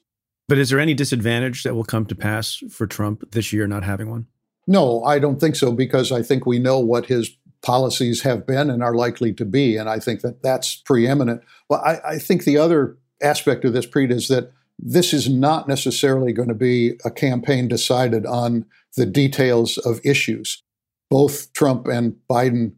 [0.48, 3.84] But is there any disadvantage that will come to pass for Trump this year not
[3.84, 4.28] having one?
[4.68, 8.70] No, I don't think so because I think we know what his policies have been
[8.70, 9.78] and are likely to be.
[9.78, 11.42] And I think that that's preeminent.
[11.70, 15.68] Well, I, I think the other aspect of this, Preet, is that this is not
[15.68, 20.64] necessarily going to be a campaign decided on the details of issues.
[21.10, 22.74] Both Trump and Biden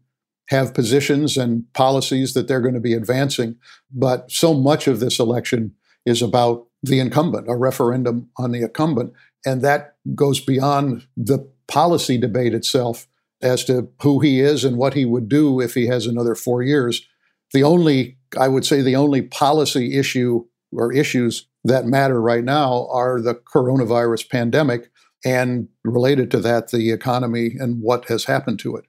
[0.52, 3.56] have positions and policies that they're going to be advancing.
[3.90, 5.74] But so much of this election
[6.06, 9.12] is about the incumbent, a referendum on the incumbent.
[9.44, 13.08] And that goes beyond the policy debate itself
[13.40, 16.62] as to who he is and what he would do if he has another four
[16.62, 17.06] years.
[17.52, 22.88] The only, I would say, the only policy issue or issues that matter right now
[22.90, 24.90] are the coronavirus pandemic
[25.24, 28.84] and related to that, the economy and what has happened to it.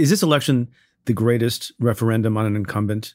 [0.00, 0.68] Is this election
[1.04, 3.14] the greatest referendum on an incumbent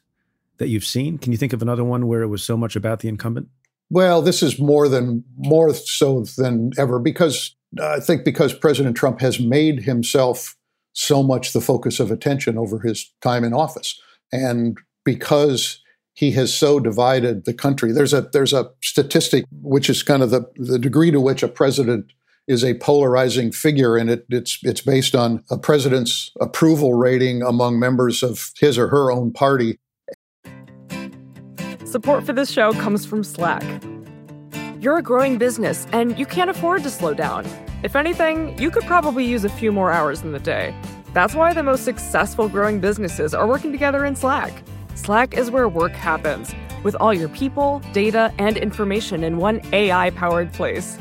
[0.58, 1.18] that you've seen?
[1.18, 3.50] Can you think of another one where it was so much about the incumbent?
[3.90, 9.20] Well, this is more than more so than ever because I think because President Trump
[9.22, 10.56] has made himself
[10.94, 14.00] so much the focus of attention over his time in office,
[14.32, 15.82] and because
[16.14, 17.92] he has so divided the country.
[17.92, 21.48] There's a there's a statistic which is kind of the the degree to which a
[21.48, 22.12] president
[22.48, 27.80] is a polarizing figure, and it, it's it's based on a president's approval rating among
[27.80, 29.80] members of his or her own party.
[31.86, 33.64] Support for this show comes from Slack.
[34.80, 37.48] You're a growing business, and you can't afford to slow down.
[37.84, 40.76] If anything, you could probably use a few more hours in the day.
[41.14, 44.52] That's why the most successful growing businesses are working together in Slack.
[44.96, 46.54] Slack is where work happens,
[46.84, 50.98] with all your people, data, and information in one AI powered place.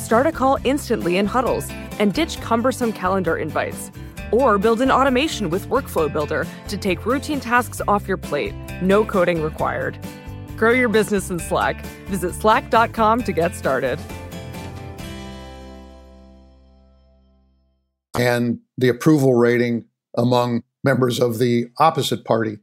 [0.00, 3.92] Start a call instantly in huddles and ditch cumbersome calendar invites.
[4.32, 8.54] Or build an automation with Workflow Builder to take routine tasks off your plate.
[8.80, 9.98] No coding required.
[10.56, 11.84] Grow your business in Slack.
[12.06, 14.00] Visit slack.com to get started.
[18.18, 19.84] And the approval rating
[20.16, 22.56] among members of the opposite party.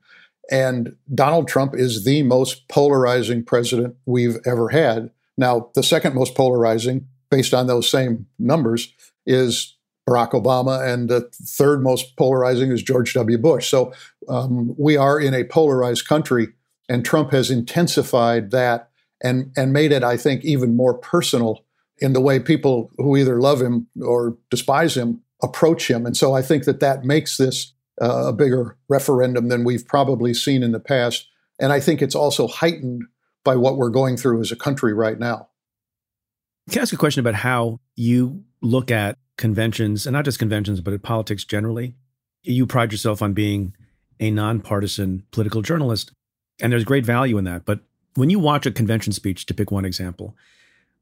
[0.50, 5.12] And Donald Trump is the most polarizing president we've ever had.
[5.38, 8.94] Now, the second most polarizing based on those same numbers
[9.26, 9.76] is
[10.08, 13.38] Barack Obama, and the third most polarizing is George W.
[13.38, 13.70] Bush.
[13.70, 13.94] So
[14.30, 16.48] um, we are in a polarized country,
[16.88, 18.90] and Trump has intensified that
[19.22, 21.66] and and made it, I think, even more personal
[22.00, 26.06] in the way people who either love him or despise him approach him.
[26.06, 30.34] And so I think that that makes this uh, a bigger referendum than we've probably
[30.34, 31.28] seen in the past.
[31.60, 33.04] And I think it's also heightened
[33.44, 35.50] by what we're going through as a country right now.
[36.70, 40.82] Can I ask a question about how you look at conventions, and not just conventions,
[40.82, 41.96] but at politics generally?
[42.44, 43.74] You pride yourself on being
[44.20, 46.12] a nonpartisan political journalist,
[46.60, 47.66] and there's great value in that.
[47.66, 47.82] But
[48.16, 50.36] when you watch a convention speech, to pick one example,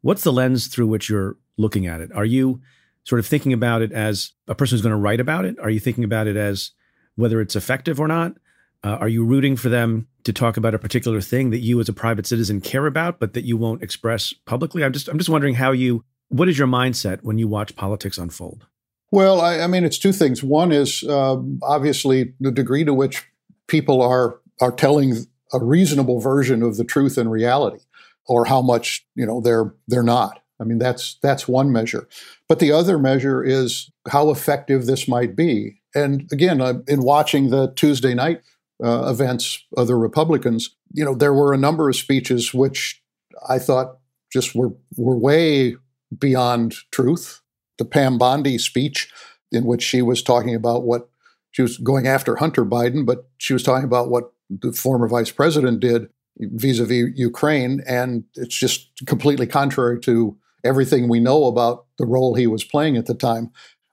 [0.02, 2.12] what's the lens through which you're looking at it?
[2.14, 2.62] Are you
[3.04, 5.58] sort of thinking about it as a person who's going to write about it?
[5.60, 6.72] Are you thinking about it as
[7.16, 8.34] whether it's effective or not?
[8.84, 11.90] Uh, are you rooting for them to talk about a particular thing that you as
[11.90, 14.84] a private citizen care about, but that you won't express publicly?
[14.84, 18.18] I'm just I'm just wondering how you what is your mindset when you watch politics
[18.18, 18.66] unfold?
[19.12, 20.44] Well, I, I mean, it's two things.
[20.44, 23.24] One is um, obviously the degree to which
[23.68, 27.84] people are are telling a reasonable version of the truth and reality,
[28.28, 30.42] or how much you know they're they're not.
[30.60, 32.08] I mean, that's that's one measure.
[32.48, 35.82] But the other measure is how effective this might be.
[35.94, 38.42] And again, uh, in watching the Tuesday night
[38.84, 43.02] uh, events, other Republicans, you know, there were a number of speeches which
[43.48, 43.98] I thought
[44.32, 45.76] just were were way
[46.18, 47.42] beyond truth.
[47.78, 49.12] The Pam Bondi speech,
[49.52, 51.10] in which she was talking about what
[51.52, 55.32] she was going after Hunter Biden, but she was talking about what the former vice
[55.32, 62.06] president did vis-a-vis Ukraine, and it's just completely contrary to everything we know about the
[62.06, 63.52] role he was playing at the time.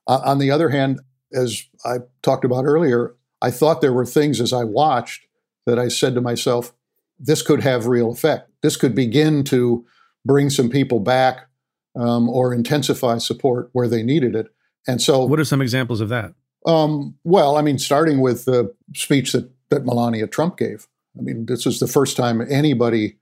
[0.08, 1.00] Uh, on the other hand,
[1.32, 5.26] as I talked about earlier, I thought there were things as I watched
[5.66, 6.72] that I said to myself,
[7.18, 8.50] this could have real effect.
[8.62, 9.84] This could begin to
[10.24, 11.48] bring some people back
[11.96, 14.46] um, or intensify support where they needed it.
[14.86, 16.34] And so, what are some examples of that?
[16.64, 20.86] Um, well, I mean, starting with the speech that, that Melania Trump gave.
[21.18, 23.16] I mean, this is the first time anybody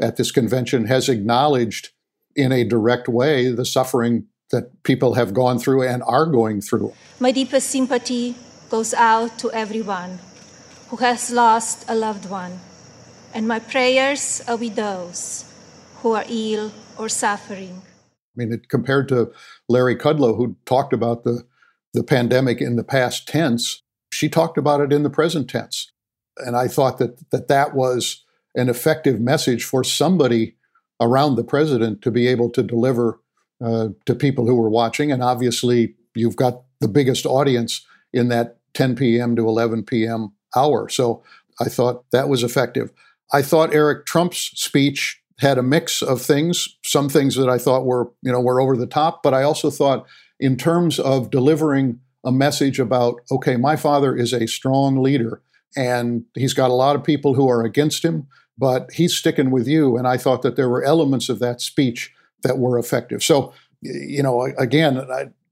[0.00, 1.90] at this convention has acknowledged
[2.36, 6.92] in a direct way the suffering that people have gone through and are going through.
[7.18, 8.36] My deepest sympathy
[8.72, 10.18] goes out to everyone
[10.88, 12.58] who has lost a loved one,
[13.34, 15.44] and my prayers are with those
[15.96, 17.82] who are ill or suffering.
[17.84, 19.30] I mean, it, compared to
[19.68, 21.44] Larry Kudlow, who talked about the,
[21.92, 25.92] the pandemic in the past tense, she talked about it in the present tense.
[26.38, 30.56] And I thought that that, that was an effective message for somebody
[30.98, 33.20] around the president to be able to deliver
[33.62, 35.12] uh, to people who were watching.
[35.12, 39.36] And obviously, you've got the biggest audience in that 10 p.m.
[39.36, 40.32] to 11 p.m.
[40.56, 40.88] hour.
[40.88, 41.22] So
[41.60, 42.90] I thought that was effective.
[43.32, 47.84] I thought Eric Trump's speech had a mix of things, some things that I thought
[47.84, 50.06] were, you know, were over the top, but I also thought
[50.38, 55.42] in terms of delivering a message about, okay, my father is a strong leader
[55.76, 58.26] and he's got a lot of people who are against him,
[58.58, 59.96] but he's sticking with you.
[59.96, 63.22] And I thought that there were elements of that speech that were effective.
[63.22, 65.00] So, you know, again,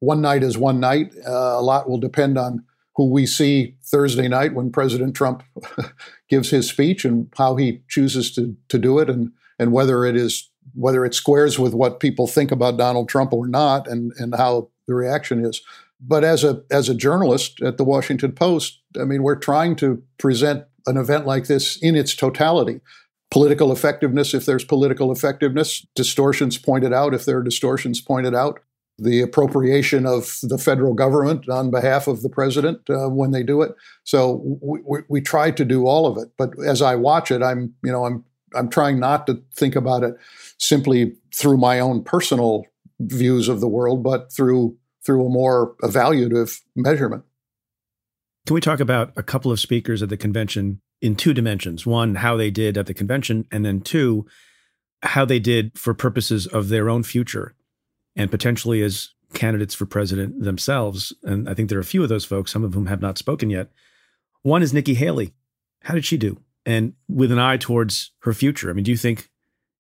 [0.00, 1.12] one night is one night.
[1.26, 2.64] Uh, a lot will depend on
[2.96, 5.42] who we see Thursday night when President Trump
[6.29, 10.16] gives his speech and how he chooses to to do it, and and whether it
[10.16, 14.35] is whether it squares with what people think about Donald Trump or not, and and
[14.35, 15.61] how the reaction is.
[16.00, 20.03] But as a as a journalist at the Washington Post, I mean, we're trying to
[20.18, 22.81] present an event like this in its totality.
[23.31, 28.61] Political effectiveness, if there's political effectiveness, distortions pointed out, if there are distortions pointed out,
[29.01, 33.63] the appropriation of the federal government on behalf of the president uh, when they do
[33.63, 33.73] it.
[34.05, 36.29] So we, we, we, try to do all of it.
[36.37, 40.03] But as I watch it, I'm you know I'm I'm trying not to think about
[40.03, 40.15] it
[40.59, 42.65] simply through my own personal
[43.01, 47.25] views of the world, but through through a more evaluative measurement.
[48.47, 51.87] Can we talk about a couple of speakers at the convention in two dimensions?
[51.87, 54.27] One, how they did at the convention, and then two,
[55.03, 57.55] how they did for purposes of their own future
[58.16, 61.12] and potentially as candidates for president themselves.
[61.23, 63.18] And I think there are a few of those folks, some of whom have not
[63.18, 63.70] spoken yet.
[64.42, 65.33] One is Nikki Haley.
[65.83, 66.40] How did she do?
[66.66, 69.29] And with an eye towards her future, I mean, do you think,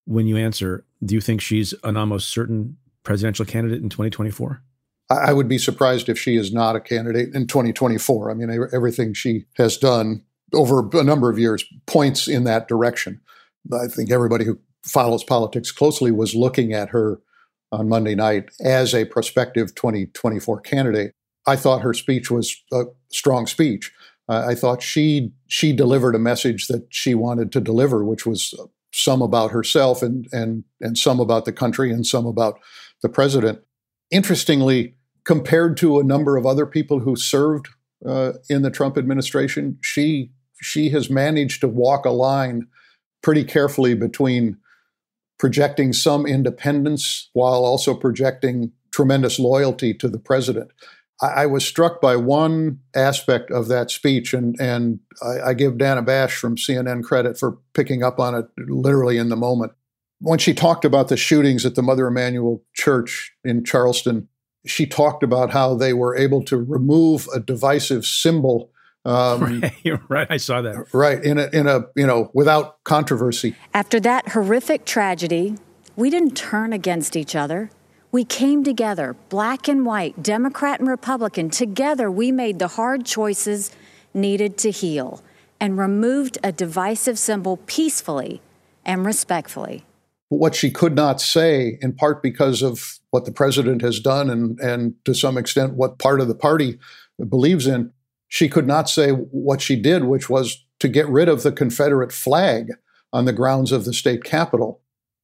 [0.06, 4.62] when you answer, do you think she's an almost certain presidential candidate in 2024?
[5.10, 8.30] I would be surprised if she is not a candidate in 2024.
[8.30, 13.20] I mean, everything she has done over a number of years points in that direction.
[13.72, 17.20] I think everybody who follows politics closely was looking at her
[17.72, 21.12] on Monday night as a prospective 2024 candidate.
[21.46, 23.92] I thought her speech was a strong speech.
[24.28, 28.54] I thought she she delivered a message that she wanted to deliver, which was
[28.92, 32.60] some about herself and and and some about the country and some about
[33.02, 33.60] the president.
[34.10, 37.68] Interestingly, compared to a number of other people who served
[38.06, 40.30] uh, in the Trump administration, she
[40.60, 42.68] she has managed to walk a line
[43.22, 44.56] pretty carefully between
[45.40, 50.70] projecting some independence while also projecting tremendous loyalty to the president.
[51.22, 55.78] I, I was struck by one aspect of that speech, and, and I, I give
[55.78, 59.72] Dana Bash from CNN credit for picking up on it literally in the moment.
[60.20, 64.28] When she talked about the shootings at the Mother Emanuel Church in Charleston,
[64.66, 68.70] she talked about how they were able to remove a divisive symbol
[69.04, 70.86] um, right, right, I saw that.
[70.92, 73.56] Right, in a, in a, you know, without controversy.
[73.74, 75.56] After that horrific tragedy,
[75.96, 77.70] we didn't turn against each other.
[78.12, 81.50] We came together, black and white, Democrat and Republican.
[81.50, 83.70] Together, we made the hard choices
[84.12, 85.22] needed to heal
[85.60, 88.40] and removed a divisive symbol peacefully
[88.84, 89.84] and respectfully.
[90.28, 94.58] What she could not say, in part because of what the president has done and,
[94.60, 96.78] and to some extent what part of the party
[97.28, 97.92] believes in,
[98.30, 102.12] she could not say what she did, which was to get rid of the Confederate
[102.12, 102.72] flag
[103.12, 104.80] on the grounds of the state capitol.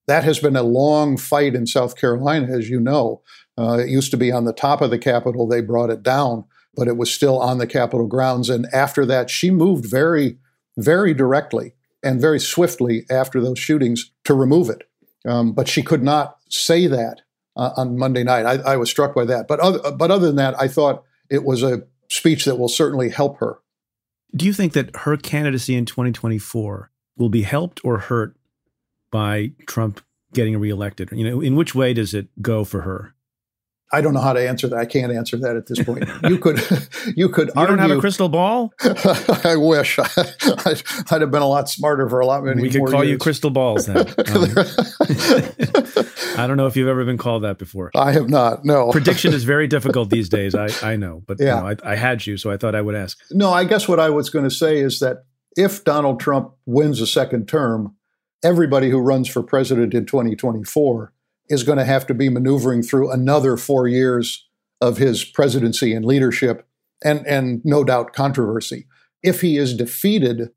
[0.06, 3.22] That has been a long fight in South Carolina, as you know.
[3.56, 5.48] Uh, it used to be on the top of the Capitol.
[5.48, 6.44] They brought it down,
[6.74, 8.50] but it was still on the Capitol grounds.
[8.50, 10.38] And after that, she moved very
[10.76, 14.82] very directly and very swiftly after those shootings to remove it.
[15.26, 17.22] Um, but she could not say that
[17.56, 18.44] uh, on Monday night.
[18.44, 19.48] I, I, was struck by that.
[19.48, 23.08] But other, but other than that, I thought it was a speech that will certainly
[23.08, 23.58] help her.
[24.34, 28.36] Do you think that her candidacy in 2024 will be helped or hurt
[29.10, 30.00] by Trump
[30.32, 31.10] getting reelected?
[31.12, 33.14] You know, in which way does it go for her?
[33.92, 34.78] I don't know how to answer that.
[34.78, 36.04] I can't answer that at this point.
[36.26, 36.60] You could,
[37.14, 37.48] you could.
[37.48, 38.72] You argue, don't have a crystal ball.
[39.44, 39.98] I wish.
[39.98, 42.62] I'd, I'd, have been a lot smarter for a lot many.
[42.62, 43.12] We could call years.
[43.12, 43.98] you crystal balls then.
[43.98, 44.06] Um,
[46.36, 47.90] I don't know if you've ever been called that before.
[47.94, 48.64] I have not.
[48.64, 48.90] No.
[48.90, 50.54] Prediction is very difficult these days.
[50.54, 51.56] I I know, but yeah.
[51.56, 53.18] You know, I, I had you, so I thought I would ask.
[53.30, 55.24] No, I guess what I was going to say is that
[55.56, 57.94] if Donald Trump wins a second term,
[58.42, 61.12] everybody who runs for president in 2024
[61.48, 64.46] is going to have to be maneuvering through another four years
[64.80, 66.66] of his presidency and leadership,
[67.04, 68.86] and, and no doubt controversy.
[69.22, 70.50] If he is defeated,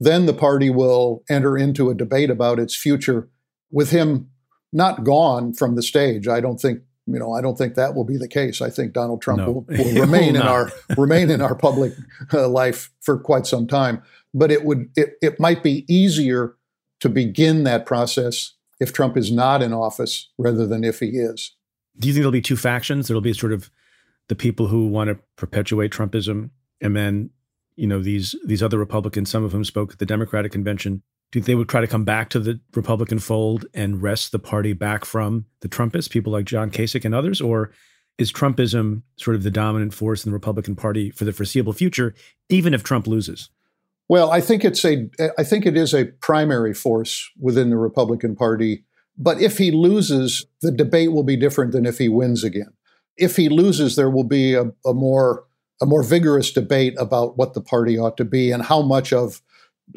[0.00, 3.28] then the party will enter into a debate about its future
[3.70, 4.30] with him
[4.72, 6.28] not gone from the stage.
[6.28, 8.60] I don't think you know I don't think that will be the case.
[8.60, 9.50] I think Donald Trump no.
[9.50, 11.92] will, will, remain in our remain in our public
[12.32, 14.02] uh, life for quite some time.
[14.32, 16.56] But it would it, it might be easier
[17.00, 21.54] to begin that process if Trump is not in office rather than if he is.
[21.98, 23.08] Do you think there'll be two factions?
[23.08, 23.70] There'll be sort of
[24.28, 26.50] the people who want to perpetuate Trumpism,
[26.80, 27.30] and then
[27.76, 31.02] you know these these other Republicans, some of whom spoke at the Democratic convention.
[31.30, 34.30] Do you think they would try to come back to the Republican fold and wrest
[34.30, 37.72] the party back from the Trumpists, people like John Kasich and others, or
[38.18, 42.14] is Trumpism sort of the dominant force in the Republican Party for the foreseeable future,
[42.48, 43.50] even if Trump loses?
[44.08, 48.36] Well, I think it's a I think it is a primary force within the Republican
[48.36, 48.84] Party.
[49.16, 52.72] But if he loses, the debate will be different than if he wins again.
[53.16, 55.44] If he loses, there will be a, a more
[55.80, 59.40] a more vigorous debate about what the party ought to be and how much of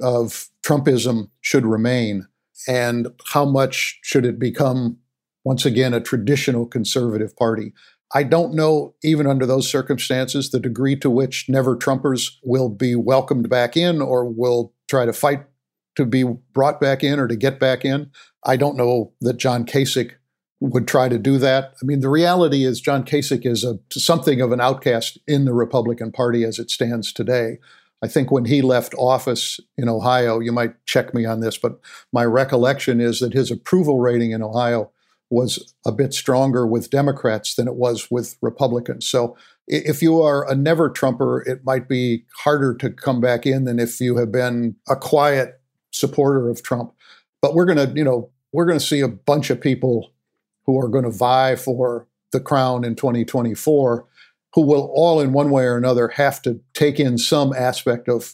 [0.01, 2.27] of Trumpism should remain
[2.67, 4.97] and how much should it become
[5.43, 7.73] once again a traditional conservative party.
[8.13, 12.95] I don't know, even under those circumstances, the degree to which never Trumpers will be
[12.95, 15.45] welcomed back in or will try to fight
[15.95, 18.11] to be brought back in or to get back in.
[18.45, 20.13] I don't know that John Kasich
[20.59, 21.73] would try to do that.
[21.81, 25.53] I mean, the reality is John Kasich is a, something of an outcast in the
[25.53, 27.57] Republican Party as it stands today.
[28.01, 31.79] I think when he left office in Ohio, you might check me on this, but
[32.13, 34.91] my recollection is that his approval rating in Ohio
[35.29, 39.07] was a bit stronger with Democrats than it was with Republicans.
[39.07, 39.35] So
[39.67, 43.79] if you are a never Trumper, it might be harder to come back in than
[43.79, 45.59] if you have been a quiet
[45.91, 46.93] supporter of Trump.
[47.41, 50.13] But we're going to, you know, we're going to see a bunch of people
[50.65, 54.05] who are going to vie for the crown in 2024
[54.53, 58.33] who will all in one way or another have to take in some aspect of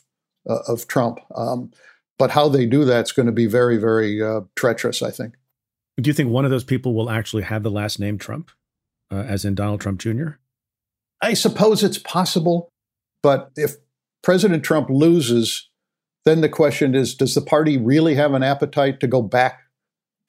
[0.49, 1.19] uh, of Trump.
[1.35, 1.71] Um,
[2.17, 5.35] but how they do that's going to be very, very uh, treacherous, I think.
[6.01, 8.49] Do you think one of those people will actually have the last name Trump,
[9.11, 10.31] uh, as in Donald Trump Jr.?
[11.21, 12.69] I suppose it's possible,
[13.21, 13.75] but if
[14.23, 15.69] President Trump loses,
[16.25, 19.61] then the question is does the party really have an appetite to go back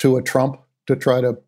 [0.01, 1.39] to a Trump to try to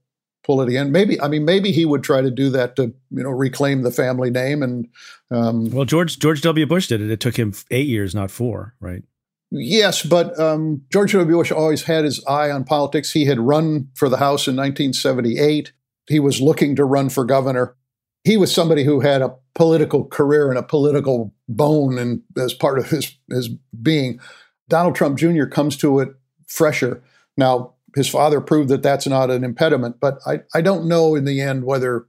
[0.44, 0.92] pull it again?
[0.92, 3.90] Maybe, I mean, maybe he would try to do that to, you know, reclaim the
[3.90, 4.62] family name.
[4.62, 4.88] And
[5.30, 6.66] um, well, George George W.
[6.66, 7.10] Bush did it.
[7.10, 9.02] It took him eight years, not four, right?
[9.50, 11.36] Yes, but um, George W.
[11.36, 13.12] Bush always had his eye on politics.
[13.12, 15.72] He had run for the House in 1978.
[16.08, 17.76] He was looking to run for governor.
[18.24, 22.78] He was somebody who had a political career and a political bone and as part
[22.78, 23.48] of his, his
[23.80, 24.20] being.
[24.68, 25.44] Donald Trump Jr.
[25.44, 26.08] comes to it
[26.48, 27.02] fresher.
[27.36, 31.24] Now, his father proved that that's not an impediment, but I, I don't know in
[31.24, 32.06] the end whether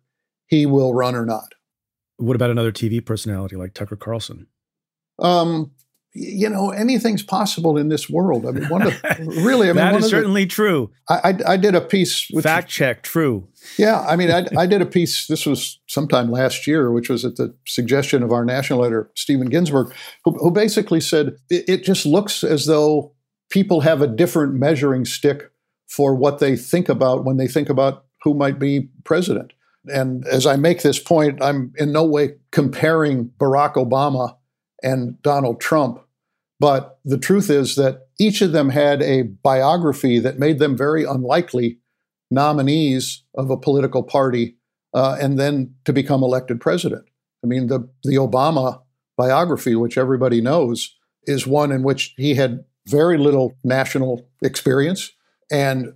[0.47, 1.53] he will run or not.
[2.17, 4.47] What about another TV personality like Tucker Carlson?
[5.19, 5.71] Um,
[6.13, 8.45] you know anything's possible in this world.
[8.45, 10.91] I mean, one of really, I mean, that is certainly the, true.
[11.09, 12.27] I, I, I, did a piece.
[12.31, 13.47] Which, Fact check, true.
[13.77, 15.27] Yeah, I mean, I, I did a piece.
[15.27, 19.47] This was sometime last year, which was at the suggestion of our national editor Steven
[19.47, 19.93] Ginsburg,
[20.23, 23.13] who, who basically said it, it just looks as though
[23.49, 25.51] people have a different measuring stick
[25.87, 29.53] for what they think about when they think about who might be president.
[29.85, 34.35] And as I make this point, I'm in no way comparing Barack Obama
[34.83, 35.99] and Donald Trump.
[36.59, 41.03] But the truth is that each of them had a biography that made them very
[41.03, 41.79] unlikely
[42.31, 44.57] nominees of a political party
[44.93, 47.05] uh, and then to become elected president.
[47.43, 48.81] I mean, the, the Obama
[49.17, 55.11] biography, which everybody knows, is one in which he had very little national experience,
[55.51, 55.93] and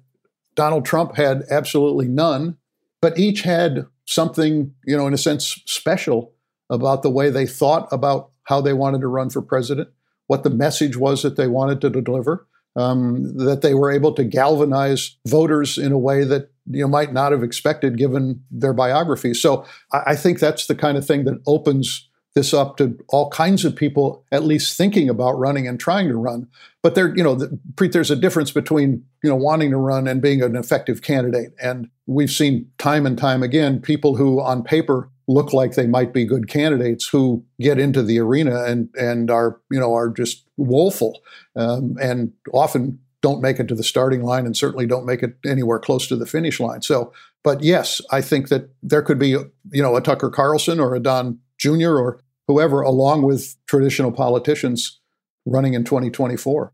[0.56, 2.58] Donald Trump had absolutely none,
[3.02, 6.34] but each had something, you know, in a sense, special
[6.70, 9.88] about the way they thought about how they wanted to run for president,
[10.28, 12.45] what the message was that they wanted to deliver.
[12.76, 17.34] Um, that they were able to galvanize voters in a way that you might not
[17.34, 19.34] have expected given their biography.
[19.34, 23.30] So I, I think that's the kind of thing that opens this up to all
[23.30, 26.47] kinds of people at least thinking about running and trying to run.
[26.82, 30.22] But there, you know, the, there's a difference between you know wanting to run and
[30.22, 31.54] being an effective candidate.
[31.62, 36.14] And we've seen time and time again people who on paper look like they might
[36.14, 40.46] be good candidates who get into the arena and and are you know are just
[40.58, 41.22] woeful
[41.56, 45.36] um, and often don't make it to the starting line and certainly don't make it
[45.46, 46.82] anywhere close to the finish line.
[46.82, 47.14] So,
[47.44, 51.00] but yes, I think that there could be you know a Tucker Carlson or a
[51.00, 51.98] Don Jr.
[51.98, 55.00] or whoever, along with traditional politicians
[55.46, 56.74] running in 2024.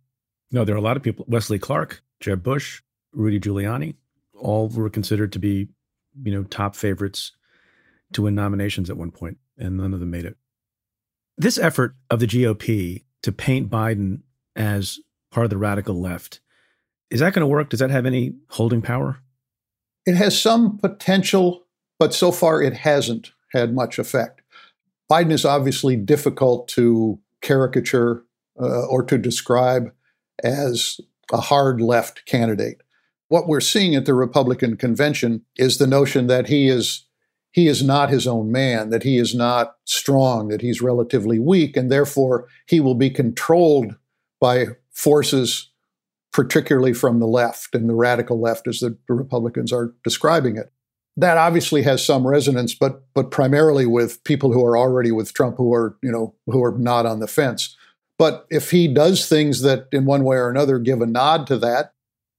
[0.51, 1.25] No, there are a lot of people.
[1.27, 2.81] Wesley Clark, Jeb Bush,
[3.11, 3.95] Rudy Giuliani,
[4.33, 5.67] all were considered to be,
[6.23, 7.33] you know, top favorites
[8.13, 10.37] to win nominations at one point, and none of them made it.
[11.37, 14.21] This effort of the GOP to paint Biden
[14.55, 14.99] as
[15.31, 16.39] part of the radical left,
[17.09, 17.69] is that going to work?
[17.69, 19.19] Does that have any holding power?
[20.05, 21.65] It has some potential,
[21.99, 24.41] but so far it hasn't had much effect.
[25.11, 28.23] Biden is obviously difficult to caricature
[28.59, 29.91] uh, or to describe
[30.43, 30.99] as
[31.31, 32.81] a hard left candidate.
[33.29, 37.06] What we're seeing at the Republican convention is the notion that he is
[37.51, 41.75] he is not his own man, that he is not strong, that he's relatively weak,
[41.75, 43.95] and therefore he will be controlled
[44.39, 45.71] by forces,
[46.31, 50.71] particularly from the left and the radical left, as the, the Republicans are describing it
[51.17, 55.57] that obviously has some resonance, but but primarily with people who are already with Trump,
[55.57, 57.75] who are you know who are not on the fence.
[58.19, 61.57] But if he does things that, in one way or another, give a nod to
[61.57, 61.93] that,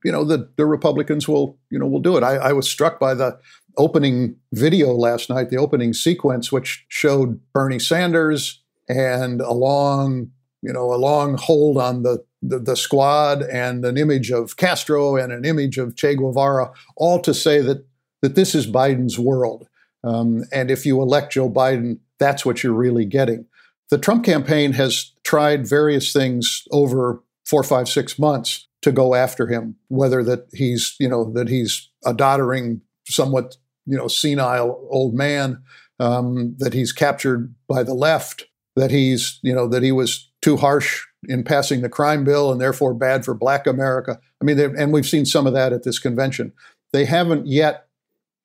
[0.04, 2.22] you know, the the Republicans will you know will do it.
[2.22, 3.38] I, I was struck by the
[3.78, 10.30] opening video last night, the opening sequence, which showed Bernie Sanders and a long
[10.62, 15.16] you know a long hold on the the, the, squad and an image of Castro
[15.16, 17.84] and an image of Che Guevara, all to say that
[18.22, 19.66] that this is Biden's world.
[20.04, 23.46] Um, and if you elect Joe Biden, that's what you're really getting.
[23.90, 29.46] The Trump campaign has tried various things over four, five, six months to go after
[29.46, 33.56] him, whether that he's, you know, that he's a doddering, somewhat,
[33.88, 35.62] you know, senile old man,
[35.98, 38.44] um, that he's captured by the left,
[38.76, 42.60] that he's, you know, that he was too harsh in passing the crime bill and
[42.60, 44.20] therefore bad for black America.
[44.40, 46.52] I mean, and we've seen some of that at this convention.
[46.92, 47.88] They haven't yet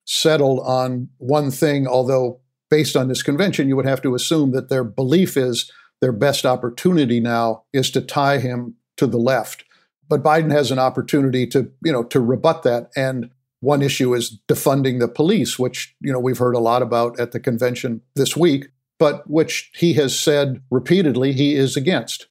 [0.06, 2.40] settled on one thing, although
[2.70, 5.72] based on this convention, you would have to assume that their belief is
[6.02, 9.64] their best opportunity now is to tie him to the left.
[10.10, 12.90] But Biden has an opportunity to, you know, to rebut that.
[12.96, 13.30] And
[13.64, 17.32] one issue is defunding the police, which, you know, we've heard a lot about at
[17.32, 18.68] the convention this week,
[19.00, 22.28] but which he has said repeatedly he is against.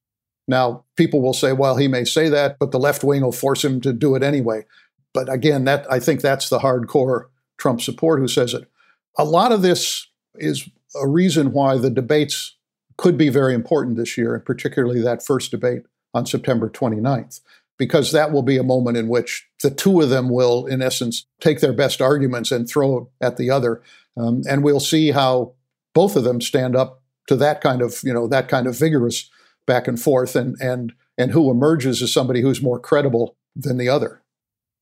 [0.47, 3.65] Now, people will say, well, he may say that, but the left wing will force
[3.65, 4.65] him to do it anyway.
[5.11, 7.25] But again, that I think that's the hardcore
[7.57, 8.69] Trump support who says it.
[9.17, 10.69] A lot of this is
[11.01, 12.55] a reason why the debates
[12.97, 15.81] could be very important this year, and particularly that first debate
[16.13, 17.41] on September 29th,
[17.83, 21.25] because that will be a moment in which the two of them will, in essence,
[21.41, 23.81] take their best arguments and throw at the other.
[24.15, 25.51] Um, and we'll see how
[25.93, 29.29] both of them stand up to that kind of, you know, that kind of vigorous
[29.67, 33.89] back and forth and and and who emerges as somebody who's more credible than the
[33.89, 34.21] other.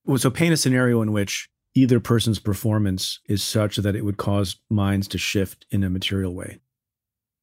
[0.06, 4.18] Well, so paint a scenario in which either person's performance is such that it would
[4.18, 6.60] cause minds to shift in a material way?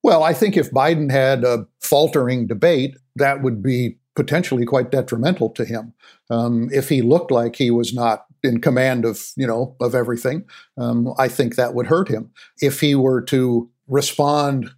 [0.05, 5.49] Well, I think if Biden had a faltering debate, that would be potentially quite detrimental
[5.51, 5.95] to him.
[6.29, 10.45] Um, if he looked like he was not in command of, you know, of everything,
[10.77, 12.33] um, I think that would hurt him.
[12.61, 14.71] If he were to respond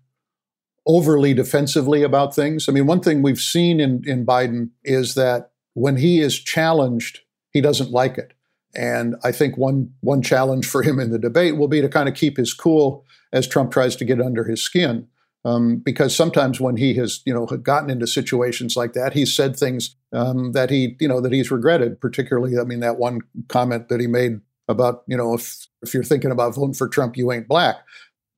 [0.86, 5.52] overly defensively about things, I mean, one thing we've seen in, in Biden is that
[5.72, 7.20] when he is challenged,
[7.50, 8.34] he doesn't like it.
[8.76, 12.10] And I think one one challenge for him in the debate will be to kind
[12.10, 15.08] of keep his cool as Trump tries to get under his skin.
[15.44, 19.56] Um, because sometimes when he has, you know, gotten into situations like that, he's said
[19.56, 22.00] things um, that he, you know, that he's regretted.
[22.00, 26.04] Particularly, I mean, that one comment that he made about, you know, if if you're
[26.04, 27.76] thinking about voting for Trump, you ain't black.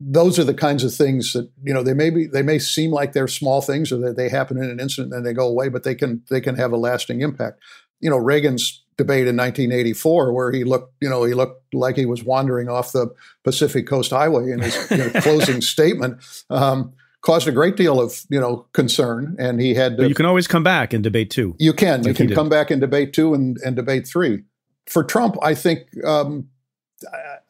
[0.01, 2.93] Those are the kinds of things that you know they may be they may seem
[2.93, 5.69] like they're small things or that they happen in an instant and they go away,
[5.69, 7.61] but they can they can have a lasting impact.
[8.01, 12.07] You know, Reagan's debate in 1984 where he looked, you know, he looked like he
[12.07, 13.13] was wandering off the
[13.45, 16.23] Pacific Coast Highway in his you know, closing statement.
[16.51, 19.97] Um, caused a great deal of you know concern, and he had.
[19.97, 21.57] To, but you can always come back in debate two.
[21.59, 22.03] You can.
[22.03, 24.43] Like you can come back in debate two and, and debate three.
[24.87, 26.49] For Trump, I think um,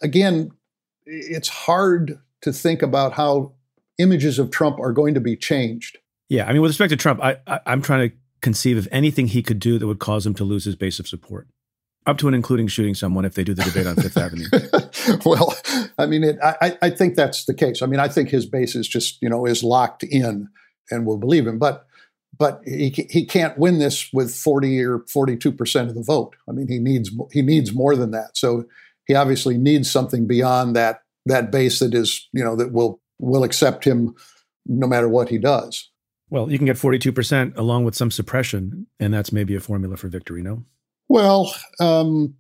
[0.03, 0.53] again,
[1.07, 3.53] it's hard to think about how
[3.99, 5.99] images of Trump are going to be changed.
[6.29, 9.29] Yeah, I mean, with respect to Trump, I, I I'm trying to conceive of anything
[9.29, 11.49] he could do that would cause him to lose his base of support
[12.07, 14.47] up to and including shooting someone if they do the debate on Fifth Avenue.
[15.25, 15.55] well,
[15.99, 17.83] I mean, it, I, I think that's the case.
[17.83, 20.49] I mean, I think his base is just you know is locked in
[20.91, 21.87] and will believe him, but
[22.37, 26.35] but he he can't win this with forty or forty two percent of the vote.
[26.49, 28.37] I mean, he needs he needs more than that.
[28.37, 28.65] So
[29.07, 33.45] he obviously needs something beyond that that base that is you know that will will
[33.45, 34.15] accept him
[34.67, 35.89] no matter what he does.
[36.33, 40.09] Well, you can get 42% along with some suppression, and that's maybe a formula for
[40.09, 40.65] victory, no?
[41.11, 42.37] Well, um,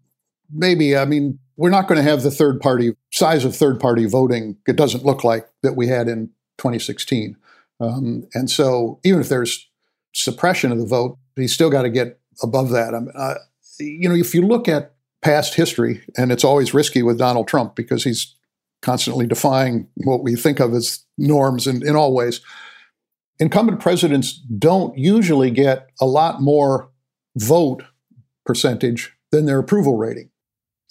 [0.50, 0.96] maybe.
[0.96, 4.56] I mean, we're not going to have the third party size of third party voting.
[4.66, 7.36] It doesn't look like that we had in 2016.
[7.80, 9.68] Um, and so, even if there's
[10.14, 12.94] suppression of the vote, he's still got to get above that.
[12.94, 13.34] I mean, uh,
[13.78, 17.76] you know, if you look at past history, and it's always risky with Donald Trump
[17.76, 18.36] because he's
[18.80, 22.40] constantly defying what we think of as norms in, in all ways.
[23.42, 26.92] Incumbent presidents don't usually get a lot more
[27.34, 27.82] vote
[28.46, 30.30] percentage than their approval rating.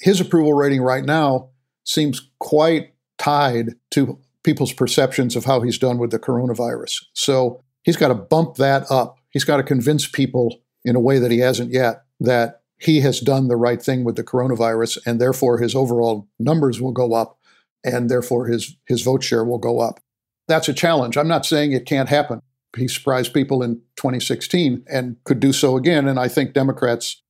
[0.01, 1.51] His approval rating right now
[1.85, 7.05] seems quite tied to people's perceptions of how he's done with the coronavirus.
[7.13, 9.17] So he's got to bump that up.
[9.29, 13.21] He's got to convince people in a way that he hasn't yet that he has
[13.21, 17.39] done the right thing with the coronavirus, and therefore his overall numbers will go up,
[17.85, 20.01] and therefore his, his vote share will go up.
[20.51, 21.15] That's a challenge.
[21.15, 22.41] I'm not saying it can't happen.
[22.75, 26.09] He surprised people in 2016 and could do so again.
[26.09, 27.21] And I think Democrats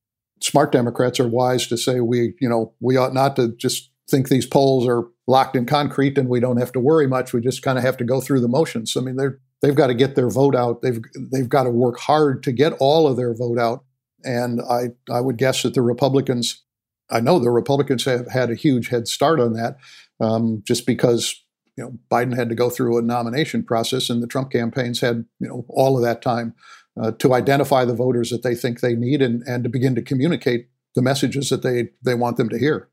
[0.42, 4.28] smart Democrats are wise to say we, you know, we ought not to just think
[4.28, 7.32] these polls are locked in concrete and we don't have to worry much.
[7.32, 8.98] We just kind of have to go through the motions.
[8.98, 10.82] I mean, they're they've got to get their vote out.
[10.82, 11.00] They've
[11.32, 13.86] they've got to work hard to get all of their vote out.
[14.24, 16.64] And I I would guess that the Republicans,
[17.12, 19.78] I know the Republicans have had a huge head start on that,
[20.20, 21.40] um, just because
[21.82, 25.26] you know Biden had to go through a nomination process and the Trump campaigns had
[25.40, 26.54] you know all of that time
[27.02, 30.02] uh, to identify the voters that they think they need and, and to begin to
[30.02, 32.90] communicate the messages that they, they want them to hear.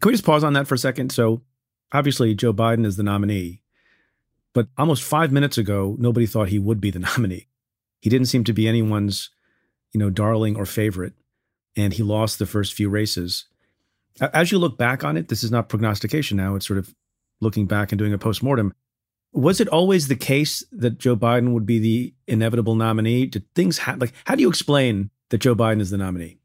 [0.00, 1.10] Can we just pause on that for a second?
[1.10, 1.42] So,
[1.92, 3.62] obviously, Joe Biden is the nominee,
[4.52, 7.48] but almost five minutes ago, nobody thought he would be the nominee.
[8.00, 9.30] He didn't seem to be anyone's,
[9.92, 11.14] you know, darling or favorite,
[11.76, 13.46] and he lost the first few races.
[14.20, 16.94] As you look back on it, this is not prognostication now; it's sort of
[17.40, 18.72] looking back and doing a postmortem.
[19.32, 23.26] Was it always the case that Joe Biden would be the inevitable nominee?
[23.26, 24.00] Did things happen?
[24.00, 26.38] Like, how do you explain that Joe Biden is the nominee?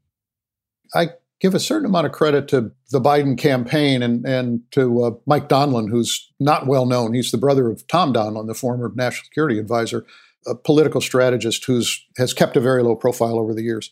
[0.94, 1.08] I
[1.40, 5.48] give a certain amount of credit to the Biden campaign and, and to uh, Mike
[5.48, 7.12] Donilon, who's not well known.
[7.12, 10.06] He's the brother of Tom Donilon, the former national security advisor,
[10.46, 13.90] a political strategist who's has kept a very low profile over the years.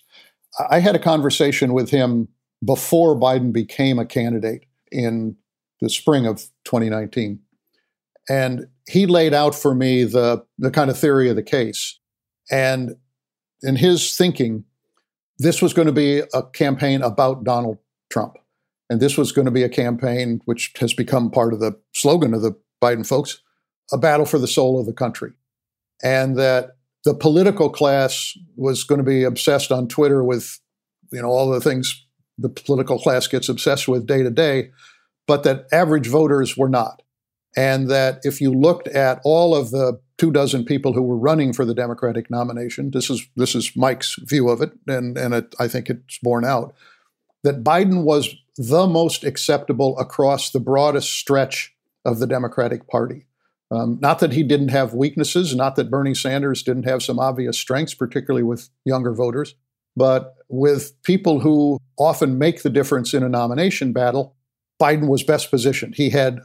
[0.71, 2.29] I had a conversation with him
[2.65, 5.37] before Biden became a candidate in
[5.81, 7.41] the spring of 2019.
[8.29, 11.99] And he laid out for me the, the kind of theory of the case.
[12.51, 12.97] And
[13.63, 14.65] in his thinking,
[15.39, 17.79] this was going to be a campaign about Donald
[18.11, 18.37] Trump.
[18.89, 22.35] And this was going to be a campaign which has become part of the slogan
[22.35, 22.53] of the
[22.83, 23.41] Biden folks
[23.93, 25.33] a battle for the soul of the country.
[26.03, 30.59] And that the political class was going to be obsessed on Twitter with,
[31.13, 32.05] you know, all the things
[32.39, 34.71] the political class gets obsessed with day to day,
[35.27, 37.03] but that average voters were not
[37.57, 41.53] and that if you looked at all of the two dozen people who were running
[41.53, 45.55] for the Democratic nomination, this is this is Mike's view of it, and and it,
[45.59, 46.75] I think it's borne out
[47.43, 53.27] that Biden was the most acceptable across the broadest stretch of the Democratic Party.
[53.71, 57.59] Um, not that he didn't have weaknesses, not that Bernie Sanders didn't have some obvious
[57.59, 59.55] strengths, particularly with younger voters,
[59.97, 64.37] but with people who often make the difference in a nomination battle,
[64.85, 65.95] Biden was best positioned.
[65.97, 66.41] He had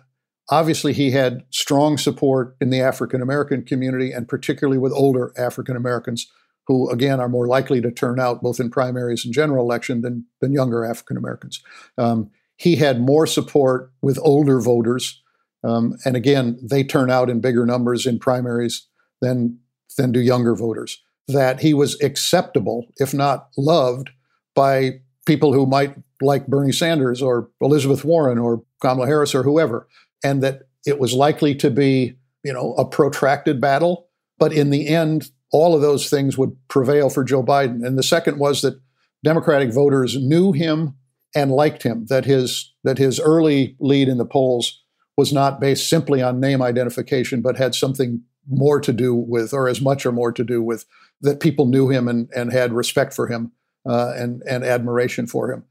[0.51, 5.75] Obviously, he had strong support in the African American community and particularly with older African
[5.75, 6.27] Americans
[6.65, 10.25] who, again, are more likely to turn out both in primaries and general election than,
[10.41, 11.61] than younger African Americans.
[11.97, 15.21] Um, he had more support with older voters.
[15.63, 18.87] Um, and again, they turn out in bigger numbers in primaries
[19.21, 19.59] than,
[19.97, 20.99] than do younger voters.
[21.27, 24.09] That he was acceptable, if not loved,
[24.55, 29.88] by people who might like Bernie Sanders or Elizabeth Warren or Kamala Harris or whoever
[30.24, 34.07] and that it was likely to be, you know, a protracted battle.
[34.38, 37.86] But in the end, all of those things would prevail for Joe Biden.
[37.86, 38.80] And the second was that
[39.24, 40.95] Democratic voters knew him
[41.36, 42.05] and liked him.
[42.07, 44.82] That his that his early lead in the polls
[45.17, 49.67] was not based simply on name identification, but had something more to do with, or
[49.67, 50.86] as much or more to do with,
[51.22, 53.51] that people knew him and, and had respect for him
[53.88, 55.65] uh, and and admiration for him.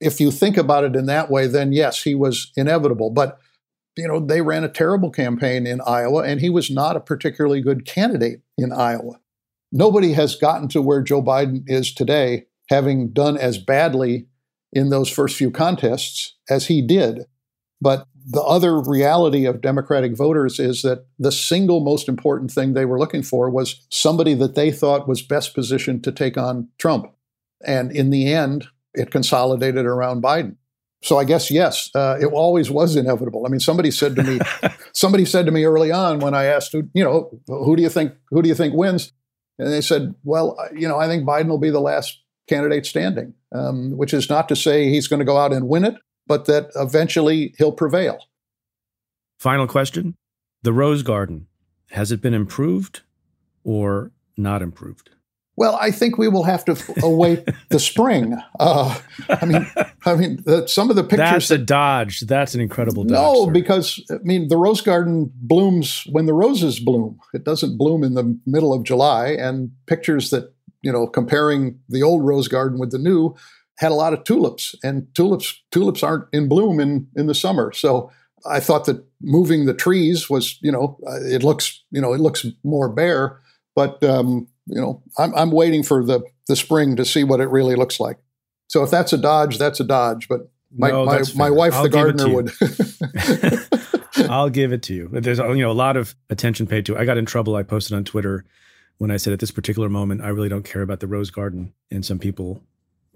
[0.00, 3.10] If you think about it in that way, then yes, he was inevitable.
[3.10, 3.38] But
[3.96, 7.60] you know, they ran a terrible campaign in Iowa, and he was not a particularly
[7.60, 9.18] good candidate in Iowa.
[9.72, 14.28] Nobody has gotten to where Joe Biden is today, having done as badly
[14.72, 17.24] in those first few contests as he did.
[17.80, 22.84] But the other reality of Democratic voters is that the single most important thing they
[22.84, 27.12] were looking for was somebody that they thought was best positioned to take on Trump.
[27.64, 28.68] And in the end,
[28.98, 30.56] it consolidated around Biden.
[31.02, 33.46] So I guess yes, uh, it always was inevitable.
[33.46, 34.40] I mean, somebody said to me,
[34.92, 38.12] somebody said to me early on when I asked, you know, who do you think
[38.30, 39.12] who do you think wins?
[39.58, 43.34] And they said, well, you know, I think Biden will be the last candidate standing,
[43.52, 45.94] um, which is not to say he's going to go out and win it,
[46.26, 48.18] but that eventually he'll prevail.
[49.38, 50.16] Final question
[50.62, 51.46] The Rose Garden,
[51.90, 53.02] has it been improved
[53.62, 55.10] or not improved?
[55.58, 58.36] Well, I think we will have to await the spring.
[58.60, 58.98] Uh,
[59.28, 59.66] I mean,
[60.06, 61.18] I mean, the, some of the pictures.
[61.18, 62.20] That's a dodge.
[62.20, 63.12] That's an incredible dodge.
[63.12, 63.50] No, sir.
[63.50, 67.18] because I mean, the rose garden blooms when the roses bloom.
[67.34, 69.30] It doesn't bloom in the middle of July.
[69.30, 70.52] And pictures that
[70.82, 73.34] you know, comparing the old rose garden with the new,
[73.78, 77.72] had a lot of tulips, and tulips tulips aren't in bloom in in the summer.
[77.72, 78.10] So
[78.46, 82.20] I thought that moving the trees was, you know, uh, it looks, you know, it
[82.20, 83.40] looks more bare,
[83.74, 87.48] but um, you know, I'm, I'm waiting for the, the spring to see what it
[87.48, 88.18] really looks like.
[88.68, 90.28] So if that's a dodge, that's a dodge.
[90.28, 92.52] But my, no, my, my wife, I'll the gardener, would.
[94.30, 95.08] I'll give it to you.
[95.12, 97.00] There's you know a lot of attention paid to it.
[97.00, 97.56] I got in trouble.
[97.56, 98.44] I posted on Twitter
[98.98, 101.72] when I said at this particular moment I really don't care about the rose garden,
[101.90, 102.62] and some people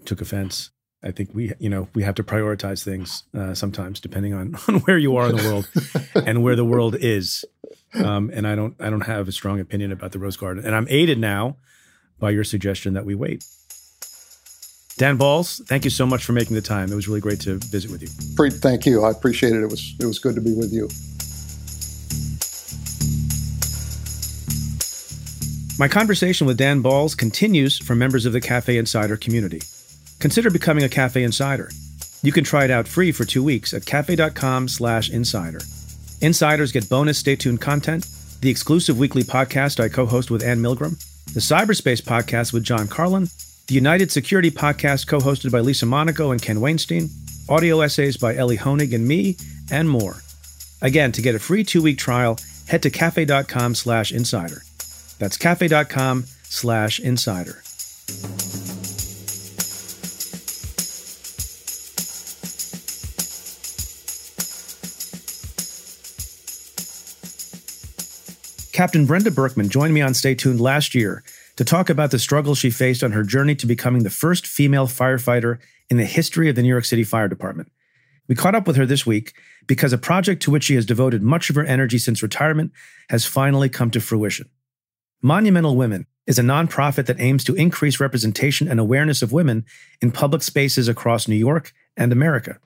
[0.05, 0.71] took offense.
[1.03, 4.75] I think we, you know, we have to prioritize things uh, sometimes, depending on, on
[4.81, 5.69] where you are in the world
[6.27, 7.43] and where the world is.
[7.93, 10.65] Um, and I don't, I don't have a strong opinion about the rose garden.
[10.65, 11.57] And I'm aided now
[12.19, 13.45] by your suggestion that we wait.
[14.97, 16.91] Dan Balz, thank you so much for making the time.
[16.91, 18.07] It was really great to visit with you.
[18.49, 19.03] Thank you.
[19.03, 19.61] I appreciate it.
[19.61, 20.87] It was, it was good to be with you.
[25.79, 29.61] My conversation with Dan Balz continues for members of the Cafe Insider community
[30.23, 31.69] consider becoming a Cafe Insider.
[32.21, 35.59] You can try it out free for two weeks at cafe.com slash insider.
[36.21, 38.07] Insiders get bonus stay tuned content,
[38.39, 40.95] the exclusive weekly podcast I co-host with Anne Milgram,
[41.33, 43.27] the Cyberspace podcast with John Carlin,
[43.67, 47.09] the United Security podcast co-hosted by Lisa Monaco and Ken Wainstein,
[47.49, 49.35] audio essays by Elie Honig and me,
[49.69, 50.21] and more.
[50.81, 54.61] Again, to get a free two-week trial, head to cafe.com slash insider.
[55.19, 57.61] That's cafe.com slash insider.
[68.73, 71.23] Captain Brenda Berkman joined me on Stay Tuned last year
[71.57, 74.87] to talk about the struggle she faced on her journey to becoming the first female
[74.87, 75.59] firefighter
[75.91, 77.71] in the history of the New York City Fire Department.
[78.27, 79.33] We caught up with her this week
[79.67, 82.71] because a project to which she has devoted much of her energy since retirement
[83.09, 84.49] has finally come to fruition.
[85.21, 89.65] Monumental Women is a nonprofit that aims to increase representation and awareness of women
[90.01, 92.57] in public spaces across New York and America.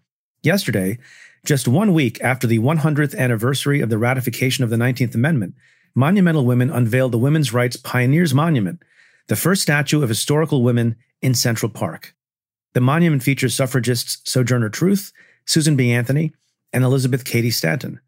[0.41, 0.99] Yesterday,
[1.45, 5.55] just one week after the 100th anniversary of the ratification of the 19th Amendment,
[5.97, 8.83] Monumental Women unveiled the Women's Rights Pioneers Monument,
[9.29, 12.13] the first statue of historical women in Central Park.
[12.75, 15.11] The monument features suffragists Sojourner Truth,
[15.45, 15.91] Susan B.
[15.91, 16.35] Anthony,
[16.71, 17.99] and Elizabeth Cady Stanton.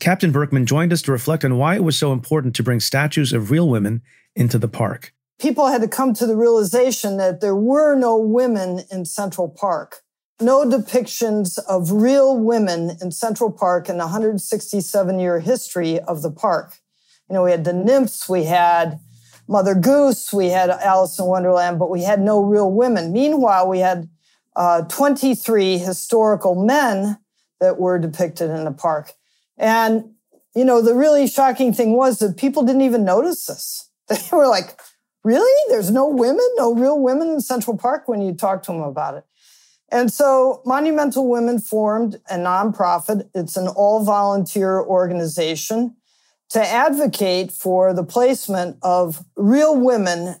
[0.00, 3.34] Captain Berkman joined us to reflect on why it was so important to bring statues
[3.34, 4.00] of real women
[4.34, 5.12] into the park.
[5.38, 10.00] People had to come to the realization that there were no women in Central Park.
[10.40, 16.30] No depictions of real women in Central Park in the 167 year history of the
[16.30, 16.78] park.
[17.28, 19.00] You know, we had the nymphs, we had
[19.48, 23.12] Mother Goose, we had Alice in Wonderland, but we had no real women.
[23.12, 24.08] Meanwhile, we had
[24.54, 27.18] uh, 23 historical men
[27.60, 29.12] that were depicted in the park.
[29.58, 30.14] And,
[30.54, 33.82] you know, the really shocking thing was that people didn't even notice this.
[34.08, 34.80] They were like,
[35.24, 35.52] really?
[35.68, 39.16] There's no women, no real women in Central Park when you talk to them about
[39.16, 39.24] it.
[39.90, 43.28] And so Monumental Women formed a nonprofit.
[43.34, 45.96] It's an all volunteer organization
[46.50, 50.36] to advocate for the placement of real women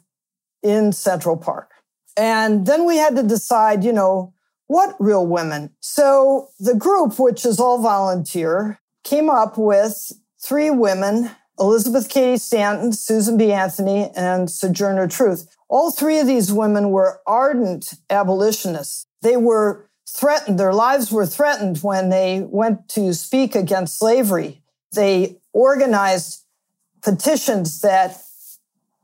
[0.62, 1.70] in Central Park.
[2.16, 4.32] And then we had to decide, you know,
[4.68, 5.70] what real women?
[5.80, 12.92] So the group, which is all volunteer, came up with three women Elizabeth Cady Stanton,
[12.92, 13.52] Susan B.
[13.52, 15.48] Anthony, and Sojourner Truth.
[15.68, 19.06] All three of these women were ardent abolitionists.
[19.22, 24.62] They were threatened, their lives were threatened when they went to speak against slavery.
[24.92, 26.42] They organized
[27.02, 28.22] petitions that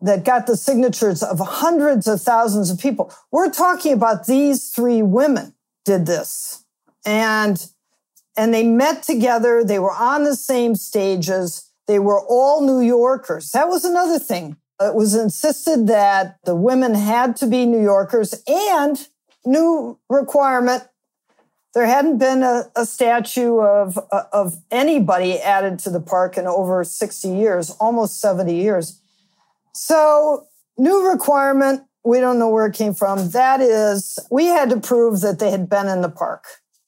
[0.02, 3.12] that got the signatures of hundreds of thousands of people.
[3.30, 6.64] We're talking about these three women did this.
[7.06, 7.64] And
[8.36, 9.62] and they met together.
[9.64, 11.70] They were on the same stages.
[11.86, 13.50] They were all New Yorkers.
[13.52, 14.56] That was another thing.
[14.80, 19.06] It was insisted that the women had to be New Yorkers and
[19.44, 20.84] new requirement.
[21.74, 23.98] There hadn't been a, a statue of,
[24.32, 29.00] of anybody added to the park in over 60 years, almost 70 years.
[29.72, 30.46] So,
[30.76, 33.30] new requirement, we don't know where it came from.
[33.30, 36.44] That is, we had to prove that they had been in the park.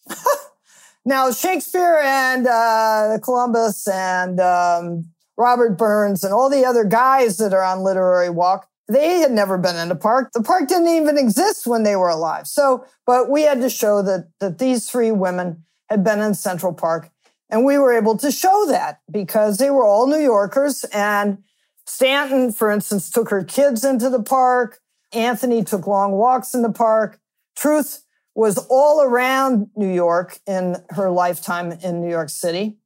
[1.04, 5.06] now, Shakespeare and uh, Columbus and um,
[5.38, 9.56] Robert Burns and all the other guys that are on Literary Walk, they had never
[9.56, 10.30] been in the park.
[10.32, 12.46] The park didn't even exist when they were alive.
[12.46, 16.72] So, but we had to show that, that these three women had been in Central
[16.72, 17.10] Park.
[17.50, 20.84] And we were able to show that because they were all New Yorkers.
[20.84, 21.38] And
[21.86, 24.80] Stanton, for instance, took her kids into the park.
[25.12, 27.20] Anthony took long walks in the park.
[27.56, 28.04] Truth
[28.34, 32.76] was all around New York in her lifetime in New York City.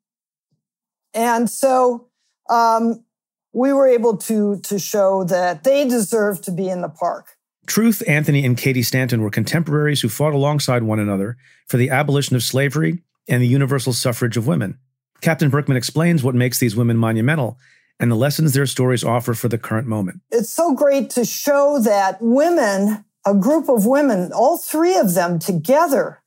[1.15, 2.09] And so
[2.51, 3.05] um,
[3.53, 7.37] we were able to, to show that they deserve to be in the park.
[7.67, 11.37] Truth, Anthony, and Cady Stanton were contemporaries who fought alongside one another
[11.67, 14.79] for the abolition of slavery and the universal suffrage of women.
[15.21, 17.59] Captain Berkman explains what makes these women monumental
[18.01, 20.21] and the lessons their stories offer for the current moment.
[20.31, 25.39] It's so great to show that women, a group of women, all three of them
[25.39, 26.23] together,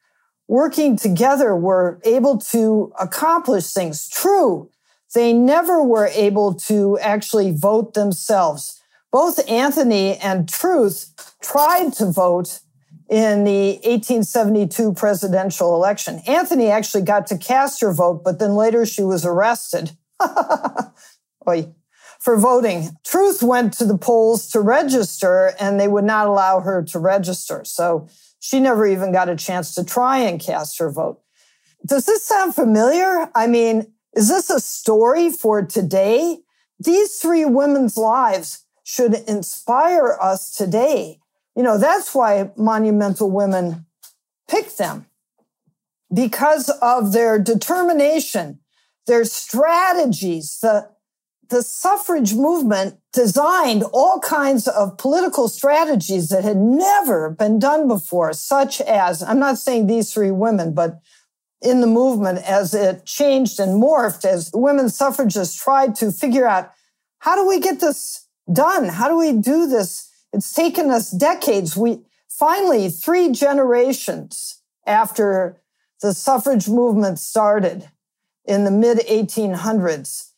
[0.47, 4.09] working together, were able to accomplish things.
[4.09, 4.69] True,
[5.13, 8.81] they never were able to actually vote themselves.
[9.11, 12.59] Both Anthony and Truth tried to vote
[13.09, 16.21] in the 1872 presidential election.
[16.25, 19.91] Anthony actually got to cast her vote, but then later she was arrested
[22.21, 22.89] for voting.
[23.03, 27.65] Truth went to the polls to register and they would not allow her to register.
[27.65, 28.07] So
[28.39, 31.19] she never even got a chance to try and cast her vote.
[31.85, 33.29] Does this sound familiar?
[33.35, 36.39] I mean, is this a story for today?
[36.79, 41.19] These three women's lives should inspire us today.
[41.55, 43.85] You know, that's why monumental women
[44.49, 45.05] pick them
[46.13, 48.59] because of their determination,
[49.07, 50.59] their strategies.
[50.59, 50.89] The,
[51.49, 58.33] the suffrage movement designed all kinds of political strategies that had never been done before,
[58.33, 60.99] such as, I'm not saying these three women, but
[61.61, 66.71] in the movement as it changed and morphed as women suffragists tried to figure out
[67.19, 68.89] how do we get this done?
[68.89, 70.09] How do we do this?
[70.33, 71.77] It's taken us decades.
[71.77, 75.61] We finally, three generations after
[76.01, 77.89] the suffrage movement started
[78.45, 80.31] in the mid 1800s,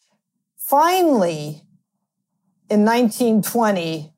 [0.58, 1.64] finally,
[2.70, 4.14] in 1920,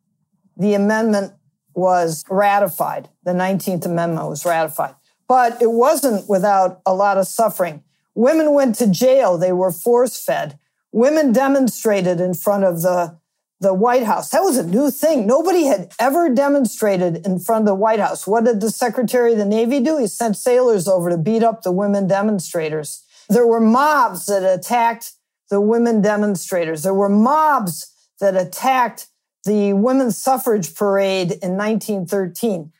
[0.57, 1.33] the amendment
[1.73, 3.09] was ratified.
[3.23, 4.95] The 19th Amendment was ratified.
[5.27, 7.83] But it wasn't without a lot of suffering.
[8.13, 9.37] Women went to jail.
[9.37, 10.59] They were force fed.
[10.91, 13.17] Women demonstrated in front of the,
[13.59, 14.29] the White House.
[14.29, 15.27] That was a new thing.
[15.27, 18.25] Nobody had ever demonstrated in front of the White House.
[18.25, 19.97] What did the Secretary of the Navy do?
[19.97, 23.03] He sent sailors over to beat up the women demonstrators.
[23.27, 25.13] There were mobs that attacked
[25.49, 26.83] the women demonstrators.
[26.83, 29.07] There were mobs that attacked
[29.43, 32.71] the women's suffrage parade in 1913.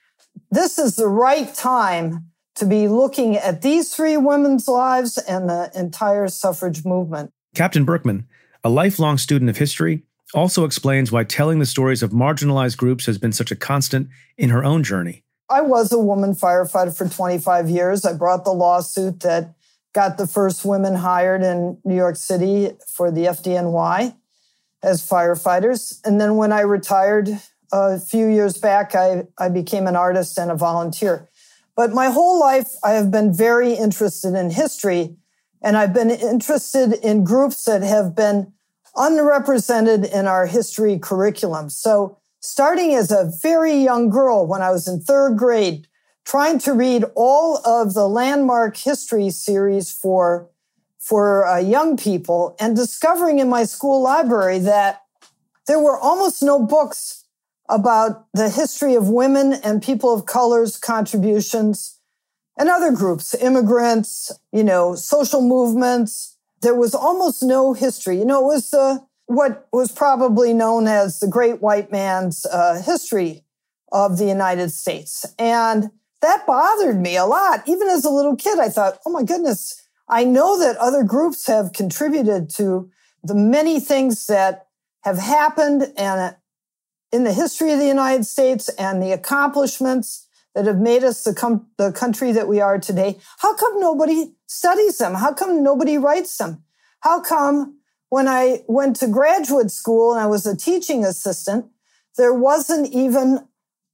[0.51, 5.71] This is the right time to be looking at these three women's lives and the
[5.75, 7.31] entire suffrage movement.
[7.53, 8.27] Captain Berkman,
[8.63, 10.03] a lifelong student of history,
[10.33, 14.49] also explains why telling the stories of marginalized groups has been such a constant in
[14.49, 15.23] her own journey.
[15.49, 18.05] I was a woman firefighter for 25 years.
[18.05, 19.53] I brought the lawsuit that
[19.93, 24.15] got the first women hired in New York City for the FDNY
[24.83, 25.99] as firefighters.
[26.03, 27.29] And then when I retired
[27.71, 31.29] a few years back, I, I became an artist and a volunteer.
[31.75, 35.15] But my whole life, I have been very interested in history,
[35.61, 38.53] and I've been interested in groups that have been
[38.95, 41.69] unrepresented in our history curriculum.
[41.69, 45.87] So, starting as a very young girl when I was in third grade,
[46.23, 50.49] trying to read all of the landmark history series for,
[50.97, 55.01] for uh, young people, and discovering in my school library that
[55.67, 57.24] there were almost no books
[57.67, 61.99] about the history of women and people of color's contributions
[62.57, 66.37] and other groups, immigrants, you know, social movements.
[66.61, 68.17] There was almost no history.
[68.17, 72.81] You know, it was uh, what was probably known as the great white man's uh,
[72.81, 73.43] history
[73.91, 75.25] of the United States.
[75.37, 75.91] And
[76.21, 77.63] that bothered me a lot.
[77.67, 81.47] Even as a little kid, I thought, oh my goodness, I know that other groups
[81.47, 82.89] have contributed to
[83.23, 84.67] the many things that
[85.01, 86.35] have happened and
[87.11, 91.33] in the history of the United States and the accomplishments that have made us the,
[91.33, 95.15] com- the country that we are today, how come nobody studies them?
[95.15, 96.63] How come nobody writes them?
[97.01, 97.79] How come
[98.09, 101.65] when I went to graduate school and I was a teaching assistant,
[102.17, 103.47] there wasn't even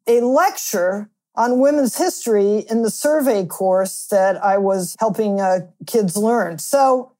[0.07, 6.17] a lecture on women's history in the survey course that I was helping uh, kids
[6.17, 6.59] learn.
[6.59, 7.13] So,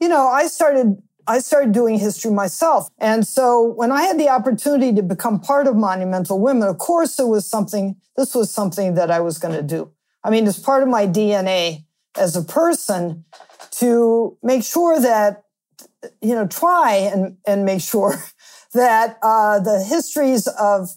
[0.00, 2.88] you know, I started I started doing history myself.
[2.98, 7.18] And so when I had the opportunity to become part of Monumental Women, of course
[7.18, 9.92] it was something this was something that I was going to do.
[10.24, 11.84] I mean, it's part of my DNA
[12.16, 13.24] as a person
[13.72, 15.44] to make sure that
[16.20, 18.16] you know, try and, and make sure
[18.74, 20.90] that uh, the histories of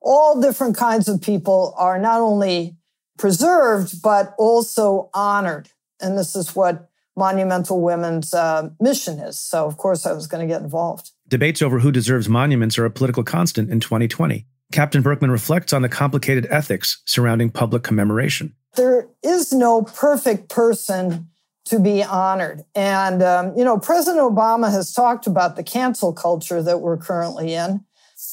[0.00, 2.76] all different kinds of people are not only
[3.18, 5.68] preserved, but also honored.
[6.00, 6.87] And this is what
[7.18, 9.38] Monumental Women's uh, mission is.
[9.38, 11.10] So, of course, I was going to get involved.
[11.26, 14.46] Debates over who deserves monuments are a political constant in 2020.
[14.72, 18.54] Captain Berkman reflects on the complicated ethics surrounding public commemoration.
[18.76, 21.28] There is no perfect person
[21.66, 22.64] to be honored.
[22.74, 27.54] And, um, you know, President Obama has talked about the cancel culture that we're currently
[27.54, 27.84] in,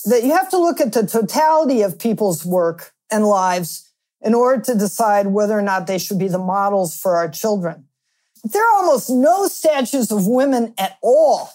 [0.05, 3.89] that you have to look at the totality of people's work and lives
[4.21, 7.85] in order to decide whether or not they should be the models for our children.
[8.45, 11.49] There are almost no statues of women at all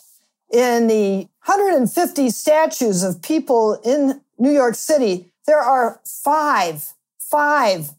[0.52, 5.32] in the 150 statues of people in New York City.
[5.46, 7.90] There are five, five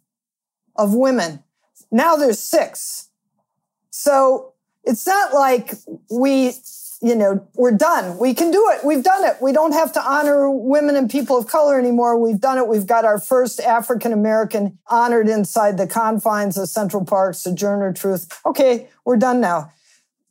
[0.76, 1.42] of women.
[1.90, 3.08] Now there's six.
[3.92, 4.52] So
[4.84, 5.74] it's not like
[6.10, 6.52] we,
[7.02, 8.20] you know, we're done.
[8.20, 8.86] We can do it.
[8.86, 9.38] We've done it.
[9.42, 12.18] We don't have to honor women and people of color anymore.
[12.18, 12.68] We've done it.
[12.68, 18.40] We've got our first African American honored inside the confines of Central Park, Sojourner Truth.
[18.46, 19.72] Okay, we're done now.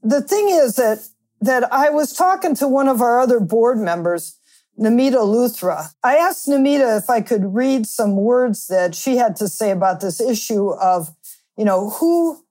[0.03, 1.09] The thing is that
[1.41, 4.37] that I was talking to one of our other board members,
[4.79, 5.89] Namita Luthra.
[6.05, 10.01] I asked Namita if I could read some words that she had to say about
[10.01, 11.11] this issue of,
[11.57, 12.45] you know, who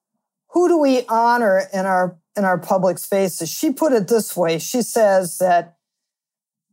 [0.49, 3.49] who do we honor in our in our public spaces?
[3.49, 4.57] She put it this way.
[4.57, 5.75] She says that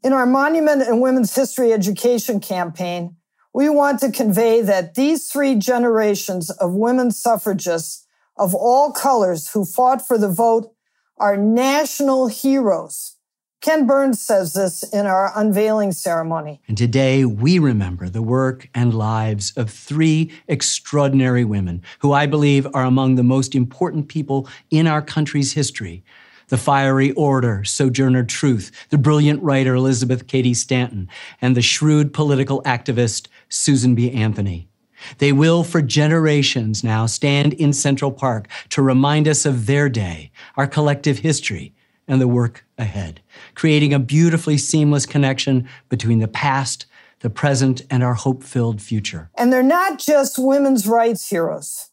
[0.03, 3.17] in our Monument and Women's History Education campaign,
[3.53, 8.07] we want to convey that these three generations of women suffragists
[8.37, 10.73] of all colors who fought for the vote
[11.19, 13.16] are national heroes
[13.67, 16.61] Ken Burns says this in our unveiling ceremony.
[16.69, 22.69] And today we remember the work and lives of three extraordinary women who I believe
[22.75, 26.05] are among the most important people in our country's history.
[26.47, 31.09] The fiery orator, Sojourner Truth, the brilliant writer, Elizabeth Cady Stanton,
[31.43, 34.13] and the shrewd political activist, Susan B.
[34.13, 34.69] Anthony.
[35.19, 40.31] They will, for generations now, stand in Central Park to remind us of their day,
[40.57, 41.75] our collective history,
[42.09, 43.21] and the work ahead,
[43.55, 46.87] creating a beautifully seamless connection between the past,
[47.21, 49.31] the present, and our hope filled future.
[49.37, 51.91] And they're not just women's rights heroes.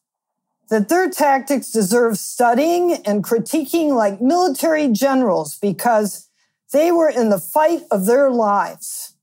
[0.70, 6.30] That their tactics deserve studying and critiquing like military generals because
[6.72, 9.16] they were in the fight of their lives.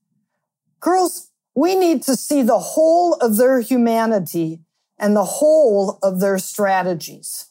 [0.78, 4.60] Girls, we need to see the whole of their humanity
[4.98, 7.46] and the whole of their strategies.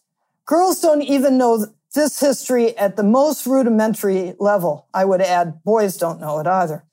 [0.46, 4.88] Girls don't even know this history at the most rudimentary level.
[4.94, 6.86] I would add, boys don't know it either.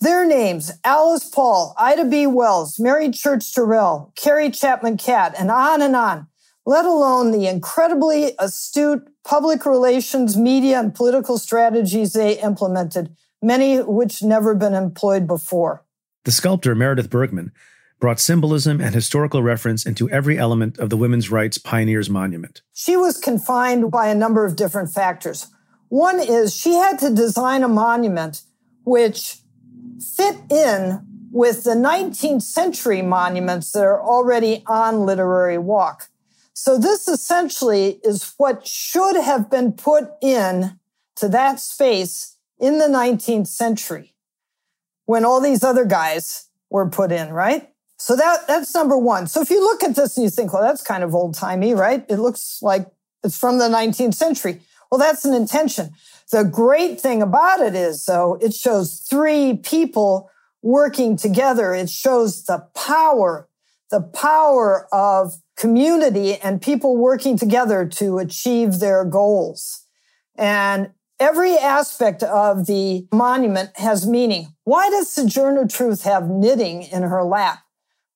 [0.00, 2.26] Their names, Alice Paul, Ida B.
[2.26, 6.26] Wells, Mary Church Terrell, Carrie Chapman Catt, and on and on,
[6.66, 14.22] let alone the incredibly astute public relations, media, and political strategies they implemented, many which
[14.22, 15.84] never been employed before.
[16.24, 17.52] The sculptor Meredith Bergmann
[18.00, 22.62] brought symbolism and historical reference into every element of the women's rights pioneers monument.
[22.72, 25.46] She was confined by a number of different factors.
[25.88, 28.42] One is she had to design a monument
[28.84, 29.38] which
[30.16, 36.08] fit in with the 19th century monuments that are already on Literary Walk.
[36.52, 40.78] So this essentially is what should have been put in
[41.16, 44.14] to that space in the 19th century
[45.06, 47.68] when all these other guys were put in, right?
[48.04, 49.26] So that that's number one.
[49.28, 51.72] So if you look at this and you think, well, that's kind of old timey,
[51.72, 52.04] right?
[52.10, 52.86] It looks like
[53.22, 54.60] it's from the 19th century.
[54.90, 55.88] Well, that's an intention.
[56.30, 60.28] The great thing about it is, though, it shows three people
[60.60, 61.72] working together.
[61.72, 63.48] It shows the power,
[63.90, 69.80] the power of community and people working together to achieve their goals.
[70.36, 74.48] And every aspect of the monument has meaning.
[74.64, 77.60] Why does Sojourner Truth have knitting in her lap?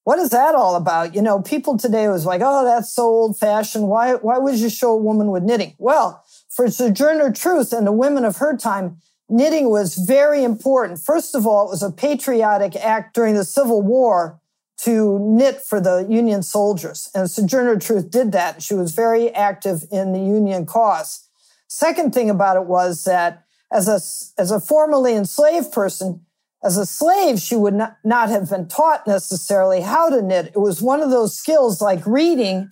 [0.09, 1.15] What is that all about?
[1.15, 3.89] You know, people today was like, oh, that's so old fashioned.
[3.89, 5.75] Why, why would you show a woman with knitting?
[5.77, 10.99] Well, for Sojourner Truth and the women of her time, knitting was very important.
[10.99, 14.41] First of all, it was a patriotic act during the Civil War
[14.79, 17.11] to knit for the Union soldiers.
[17.15, 18.63] And Sojourner Truth did that.
[18.63, 21.29] She was very active in the Union cause.
[21.67, 26.25] Second thing about it was that as a, as a formerly enslaved person,
[26.65, 30.47] as a slave, she would not, not have been taught necessarily how to knit.
[30.47, 32.71] It was one of those skills like reading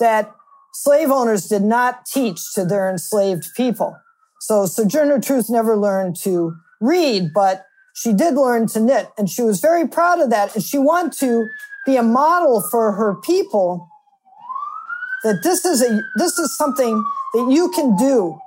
[0.00, 0.32] that
[0.74, 3.96] slave owners did not teach to their enslaved people.
[4.40, 7.64] So Sojourner Truth never learned to read, but
[7.94, 10.54] she did learn to knit and she was very proud of that.
[10.54, 11.46] And she wanted to
[11.86, 13.88] be a model for her people
[15.24, 18.38] that this is a, this is something that you can do,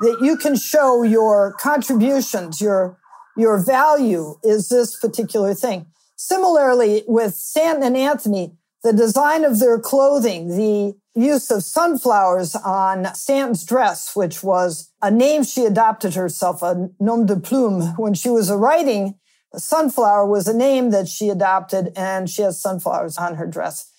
[0.00, 2.98] that you can show your contributions, your,
[3.36, 5.86] your value is this particular thing.
[6.16, 8.52] Similarly, with Stanton and Anthony,
[8.82, 15.10] the design of their clothing, the use of sunflowers on Stanton's dress, which was a
[15.10, 17.94] name she adopted herself, a nom de plume.
[17.96, 19.18] When she was writing,
[19.54, 23.90] sunflower was a name that she adopted, and she has sunflowers on her dress.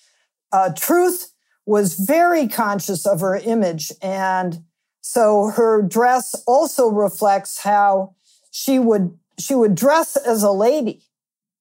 [0.52, 1.32] Uh, Truth
[1.66, 4.64] was very conscious of her image, and
[5.00, 8.14] so her dress also reflects how
[8.50, 11.02] she would she would dress as a lady,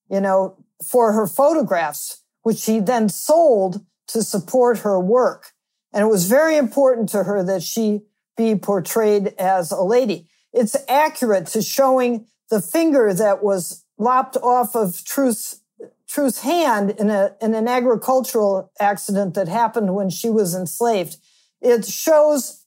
[0.09, 5.51] you know, for her photographs, which she then sold to support her work.
[5.93, 8.01] And it was very important to her that she
[8.36, 10.28] be portrayed as a lady.
[10.51, 15.61] It's accurate to showing the finger that was lopped off of Truth's,
[16.07, 21.17] Truth's hand in, a, in an agricultural accident that happened when she was enslaved.
[21.61, 22.65] It shows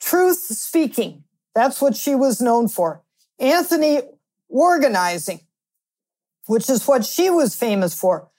[0.00, 1.24] truth speaking.
[1.54, 3.02] That's what she was known for.
[3.38, 4.00] Anthony
[4.48, 5.40] organizing,
[6.46, 8.30] which is what she was famous for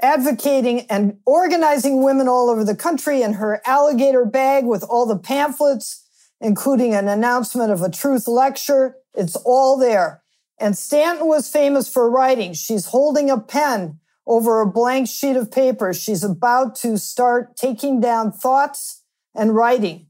[0.00, 5.18] advocating and organizing women all over the country in her alligator bag with all the
[5.18, 6.06] pamphlets,
[6.40, 8.96] including an announcement of a truth lecture.
[9.14, 10.22] It's all there.
[10.60, 12.52] And Stanton was famous for writing.
[12.52, 15.94] She's holding a pen over a blank sheet of paper.
[15.94, 19.02] She's about to start taking down thoughts
[19.34, 20.06] and writing.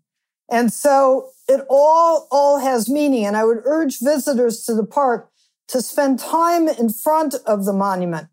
[0.50, 3.26] And so it all, all has meaning.
[3.26, 5.30] And I would urge visitors to the park
[5.68, 8.28] to spend time in front of the monument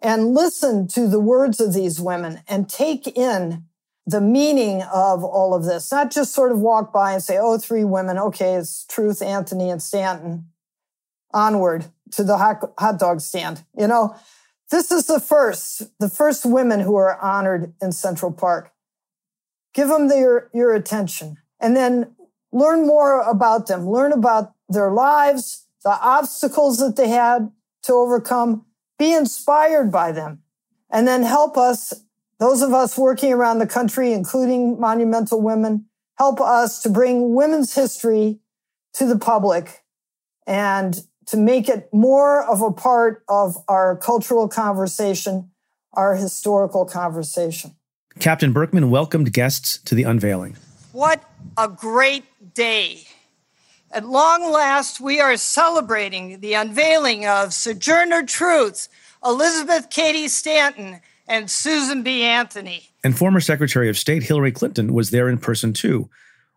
[0.00, 3.64] and listen to the words of these women and take in
[4.06, 7.56] the meaning of all of this, not just sort of walk by and say, oh,
[7.56, 8.18] three women.
[8.18, 10.50] Okay, it's Truth, Anthony, and Stanton.
[11.32, 13.64] Onward to the hot, dog stand.
[13.76, 14.14] You know,
[14.70, 18.72] this is the first, the first women who are honored in Central Park.
[19.72, 20.08] Give them
[20.52, 22.14] your attention and then
[22.52, 23.88] learn more about them.
[23.88, 27.52] Learn about their lives, the obstacles that they had
[27.84, 28.64] to overcome,
[28.98, 30.42] be inspired by them,
[30.90, 31.92] and then help us,
[32.38, 37.74] those of us working around the country, including Monumental Women, help us to bring women's
[37.74, 38.40] history
[38.94, 39.84] to the public
[40.46, 45.50] and to make it more of a part of our cultural conversation,
[45.92, 47.74] our historical conversation.
[48.18, 50.56] Captain Berkman welcomed guests to the unveiling.
[50.92, 51.22] What
[51.56, 52.24] a great
[52.54, 53.06] day!
[53.94, 58.88] At long last, we are celebrating the unveiling of Sojourner Truths,
[59.24, 62.24] Elizabeth Cady Stanton, and Susan B.
[62.24, 62.90] Anthony.
[63.04, 66.10] And former Secretary of State Hillary Clinton was there in person too,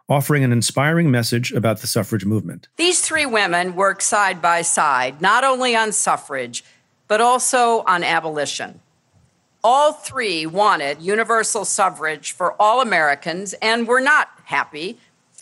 [0.09, 2.69] offering an inspiring message about the suffrage movement.
[2.75, 6.63] These three women worked side by side, not only on suffrage,
[7.07, 8.79] but also on abolition.
[9.63, 14.97] All three wanted universal suffrage for all Americans and were not happy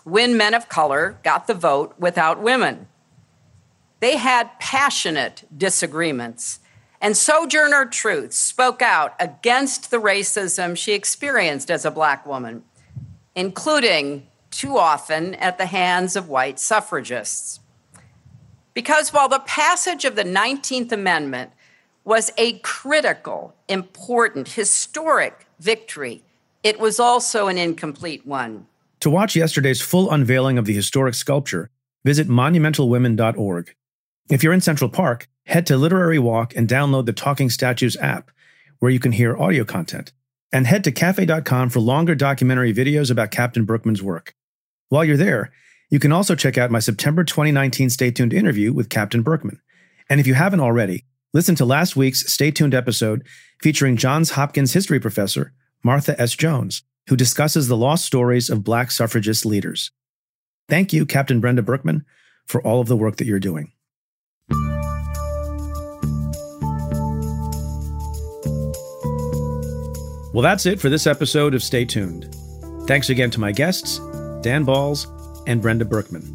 [0.05, 2.87] when men of color got the vote without women.
[3.99, 6.59] They had passionate disagreements,
[7.01, 12.63] and Sojourner Truth spoke out against the racism she experienced as a black woman,
[13.33, 17.59] including too often at the hands of white suffragists.
[18.75, 21.51] Because while the passage of the 19th Amendment
[22.03, 26.23] was a critical, important, historic victory,
[26.61, 28.67] it was also an incomplete one.
[29.05, 31.69] To watch yesterday's full unveiling of the historic sculpture,
[32.03, 33.75] visit monumentalwomen.org.
[34.32, 38.32] If you're in Central Park, head to Literary Walk and download the Talking Statues app,
[38.79, 40.11] where you can hear audio content.
[40.51, 44.33] And head to cafe.com for longer documentary videos about Captain Berkman's work.
[44.89, 45.51] While you're there,
[45.91, 49.61] you can also check out my September 2019 Stay Tuned interview with Captain Berkman.
[50.09, 53.23] And if you haven't already, listen to last week's Stay Tuned episode
[53.61, 55.53] featuring Johns Hopkins history professor
[55.83, 56.36] Martha S.
[56.36, 59.91] Jones who discusses the lost stories of Black suffragist leaders.
[60.67, 62.05] Thank you, Captain Brenda Berkman,
[62.47, 63.71] for all of the work that you're doing.
[70.33, 72.36] Well, that's it for this episode of Stay Tuned.
[72.87, 73.99] Thanks again to my guests,
[74.41, 75.07] Dan Balz
[75.47, 76.34] and Brenda Berkman.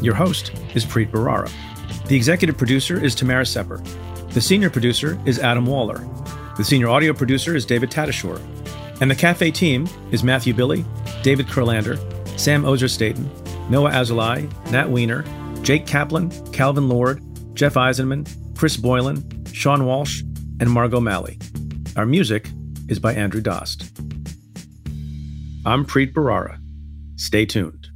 [0.00, 1.50] Your host is Preet Bharara.
[2.06, 3.82] The executive producer is Tamara Sepper.
[4.30, 6.06] The senior producer is Adam Waller.
[6.56, 8.40] The senior audio producer is David Tatasciore.
[9.00, 10.84] And the Cafe team is Matthew Billy,
[11.22, 11.98] David Kurlander,
[12.38, 13.28] Sam Ozer Staten,
[13.68, 15.24] Noah Azulai, Nat Weiner,
[15.62, 17.20] Jake Kaplan, Calvin Lord,
[17.54, 20.22] Jeff Eisenman, Chris Boylan, Sean Walsh,
[20.60, 21.38] and Margot Malley.
[21.96, 22.50] Our music
[22.88, 23.82] is by Andrew Dost.
[25.66, 26.60] I'm Preet Bharara.
[27.16, 27.87] Stay tuned.